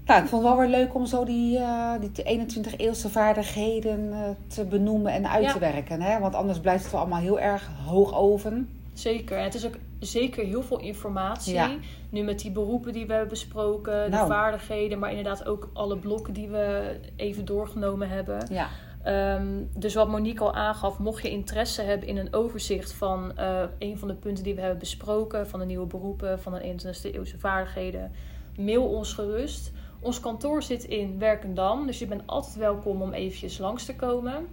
Nou, 0.06 0.22
ik 0.24 0.28
vond 0.28 0.44
het 0.44 0.52
wel 0.52 0.62
weer 0.62 0.70
leuk 0.70 0.96
om 0.96 1.06
zo 1.06 1.26
die, 1.26 1.58
eh, 1.58 1.92
die 2.00 2.24
21 2.24 2.78
eeuwse 2.78 3.10
vaardigheden 3.10 4.14
eh, 4.14 4.20
te 4.48 4.66
benoemen 4.66 5.12
en 5.14 5.30
uit 5.30 5.44
Ja. 5.44 5.52
te 5.54 5.60
werken. 5.60 6.02
Hè? 6.02 6.20
Want 6.20 6.36
anders 6.36 6.60
blijft 6.60 6.84
het 6.84 6.92
wel 6.92 7.02
allemaal 7.02 7.20
heel 7.20 7.40
erg 7.40 7.70
hoog 7.86 8.14
oven. 8.16 8.70
Zeker. 8.94 9.38
En 9.38 9.44
het 9.44 9.54
is 9.56 9.66
ook 9.66 9.76
zeker 10.00 10.46
heel 10.46 10.62
veel 10.64 10.80
informatie. 10.80 11.54
Ja. 11.54 11.70
Nu 12.10 12.22
met 12.22 12.40
die 12.40 12.52
beroepen 12.52 12.94
die 12.94 13.06
we 13.06 13.12
hebben 13.12 13.30
besproken, 13.30 14.04
de 14.12 14.16
Nou. 14.18 14.28
vaardigheden, 14.28 15.00
maar 15.00 15.10
inderdaad 15.10 15.46
ook 15.46 15.70
alle 15.74 15.98
blokken 15.98 16.34
die 16.34 16.48
we 16.48 16.96
even 17.16 17.46
doorgenomen 17.46 18.10
hebben. 18.10 18.48
Ja, 18.52 18.68
Ehm, 19.04 19.64
dus 19.76 19.94
wat 19.94 20.08
Monique 20.08 20.44
al 20.44 20.54
aangaf, 20.54 20.98
mocht 20.98 21.22
je 21.22 21.30
interesse 21.30 21.82
hebben 21.82 22.08
in 22.08 22.18
een 22.18 22.34
overzicht 22.34 22.94
van 22.94 23.38
eh, 23.38 23.64
een 23.80 23.98
van 23.98 24.08
de 24.08 24.14
punten 24.14 24.44
die 24.44 24.56
we 24.56 24.62
hebben 24.62 24.80
besproken, 24.80 25.48
van 25.48 25.60
de 25.60 25.66
nieuwe 25.66 25.86
beroepen, 25.86 26.40
van 26.40 26.54
de 26.54 26.60
21ste 26.60 27.14
eeuwse 27.14 27.40
vaardigheden, 27.40 28.12
mail 28.58 28.84
ons 28.84 29.14
gerust. 29.14 29.72
Ons 30.00 30.20
kantoor 30.20 30.64
zit 30.64 30.84
in 30.84 31.20
Werkendam, 31.20 31.86
dus 31.86 32.00
je 32.00 32.06
bent 32.06 32.22
altijd 32.26 32.56
welkom 32.56 33.02
om 33.02 33.14
eventjes 33.14 33.58
langs 33.58 33.86
te 33.86 33.96
komen. 33.96 34.48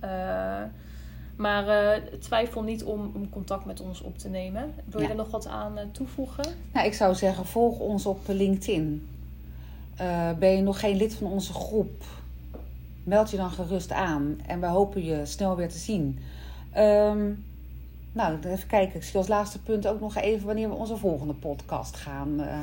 Eh, 0.00 0.62
maar 1.36 1.68
eh, 1.68 2.02
twijfel 2.20 2.62
niet 2.62 2.84
om, 2.84 3.12
om 3.14 3.30
contact 3.30 3.64
met 3.64 3.80
ons 3.80 4.00
op 4.00 4.18
te 4.18 4.28
nemen. 4.28 4.74
Wil 4.84 5.00
je 5.00 5.08
er 5.08 5.14
nog 5.14 5.30
wat 5.30 5.46
aan 5.46 5.78
toevoegen? 5.92 6.44
nou, 6.72 6.86
ik 6.86 6.94
zou 6.94 7.14
zeggen, 7.14 7.46
volg 7.46 7.78
ons 7.78 8.06
op 8.06 8.20
LinkedIn. 8.26 9.08
Ben 10.38 10.56
je 10.56 10.62
nog 10.62 10.80
geen 10.80 10.96
lid 10.96 11.14
van 11.14 11.26
onze 11.26 11.52
groep? 11.52 12.04
Meld 13.10 13.30
je 13.30 13.36
dan 13.36 13.50
gerust 13.50 13.92
aan. 13.92 14.38
En 14.46 14.60
we 14.60 14.66
hopen 14.66 15.04
je 15.04 15.26
snel 15.26 15.56
weer 15.56 15.68
te 15.68 15.78
zien. 15.78 16.18
Ehm, 16.72 17.30
nou, 18.12 18.38
even 18.46 18.68
kijken. 18.68 18.96
Ik 18.96 19.02
zie 19.04 19.16
als 19.16 19.28
laatste 19.28 19.62
punt 19.62 19.86
ook 19.86 20.00
nog 20.00 20.16
even 20.16 20.46
wanneer 20.46 20.68
we 20.68 20.74
onze 20.74 20.96
volgende 20.96 21.32
podcast 21.34 21.96
gaan, 21.96 22.40
eh, 22.40 22.58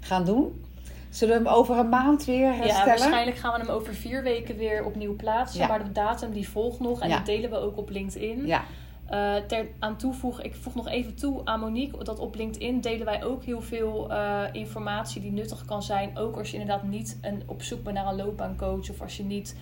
gaan 0.00 0.24
doen. 0.24 0.64
Zullen 1.10 1.38
we 1.42 1.48
hem 1.48 1.58
over 1.58 1.78
een 1.78 1.88
maand 1.88 2.24
weer 2.24 2.50
eh, 2.50 2.66
Ja, 2.66 2.86
waarschijnlijk 2.86 3.36
gaan 3.36 3.52
we 3.52 3.66
hem 3.66 3.68
over 3.76 3.94
vier 3.94 4.22
weken 4.22 4.56
weer 4.56 4.84
opnieuw 4.84 5.16
plaatsen. 5.16 5.60
Ja. 5.60 5.66
Maar 5.66 5.84
de 5.84 5.92
datum 5.92 6.32
die 6.32 6.48
volgt 6.48 6.80
nog 6.80 7.00
en 7.00 7.08
Ja. 7.08 7.16
die 7.16 7.24
delen 7.34 7.50
we 7.50 7.56
ook 7.56 7.76
op 7.76 7.90
LinkedIn. 7.90 8.46
Ja, 8.46 8.62
Eh, 9.04 9.34
ter, 9.36 9.66
aan 9.78 9.96
toevoeg, 9.96 10.42
ik 10.42 10.54
voeg 10.54 10.74
nog 10.74 10.88
even 10.88 11.14
toe 11.14 11.40
aan 11.44 11.60
Monique 11.60 12.04
dat 12.04 12.18
op 12.18 12.34
LinkedIn 12.34 12.80
delen 12.80 13.04
wij 13.04 13.24
ook 13.24 13.44
heel 13.44 13.62
veel 13.62 14.12
informatie 14.52 15.20
die 15.20 15.32
nuttig 15.32 15.64
kan 15.64 15.82
zijn. 15.82 16.18
Ook 16.18 16.36
als 16.36 16.50
je 16.50 16.58
inderdaad 16.58 16.82
niet 16.82 17.18
een, 17.20 17.42
op 17.46 17.62
zoek 17.62 17.82
bent 17.82 17.96
naar 17.96 18.06
een 18.06 18.16
loopbaancoach 18.16 18.90
of 18.90 19.00
als 19.00 19.16
je 19.16 19.22
niet 19.24 19.56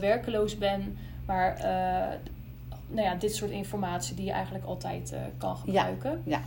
werkeloos 0.00 0.58
bent. 0.58 0.84
Maar 1.26 1.54
eh, 1.56 2.18
nou 2.88 3.06
ja, 3.08 3.14
dit 3.14 3.34
soort 3.34 3.50
informatie 3.50 4.14
die 4.16 4.24
je 4.24 4.32
eigenlijk 4.32 4.64
altijd 4.64 5.12
eh, 5.12 5.20
kan 5.38 5.56
gebruiken. 5.56 6.20
ja. 6.24 6.40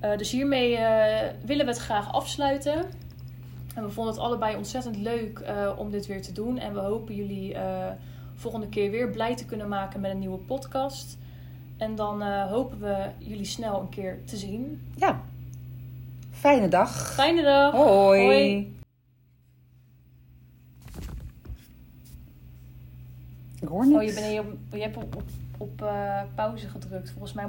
Eh, 0.00 0.16
dus 0.18 0.30
hiermee 0.30 0.76
eh, 0.76 1.30
willen 1.44 1.64
we 1.66 1.70
het 1.72 1.80
graag 1.80 2.12
afsluiten. 2.12 2.84
En 3.74 3.82
we 3.84 3.90
vonden 3.90 4.14
het 4.14 4.22
allebei 4.22 4.56
ontzettend 4.56 4.96
leuk 4.96 5.38
eh, 5.38 5.70
om 5.76 5.90
dit 5.90 6.06
weer 6.06 6.22
te 6.22 6.32
doen. 6.32 6.58
En 6.58 6.72
we 6.74 6.80
hopen 6.80 7.14
jullie 7.14 7.54
eh, 7.54 7.86
volgende 8.34 8.68
keer 8.68 8.90
weer 8.90 9.08
blij 9.10 9.36
te 9.36 9.44
kunnen 9.44 9.68
maken 9.68 10.00
met 10.00 10.10
een 10.10 10.18
nieuwe 10.18 10.38
podcast. 10.38 11.18
En 11.76 11.94
dan 11.94 12.22
eh, 12.22 12.50
hopen 12.50 12.80
we 12.80 12.96
jullie 13.18 13.44
snel 13.44 13.80
een 13.80 13.88
keer 13.88 14.18
te 14.24 14.36
zien. 14.36 14.82
ja. 14.96 15.20
Fijne 16.30 16.68
dag. 16.68 17.12
Fijne 17.14 17.42
dag! 17.42 17.72
Hoi. 17.72 18.24
Hoi. 18.24 18.73
Hoor 23.68 23.86
niks. 23.86 23.96
Oh, 23.96 24.02
je, 24.02 24.14
bent 24.14 24.26
op, 24.40 24.74
je 24.74 24.80
hebt 24.80 24.96
op, 24.96 25.22
op, 25.58 25.82
eh, 25.82 26.22
pauze 26.34 26.68
gedrukt. 26.68 27.10
Volgens 27.10 27.32
mij 27.32 27.42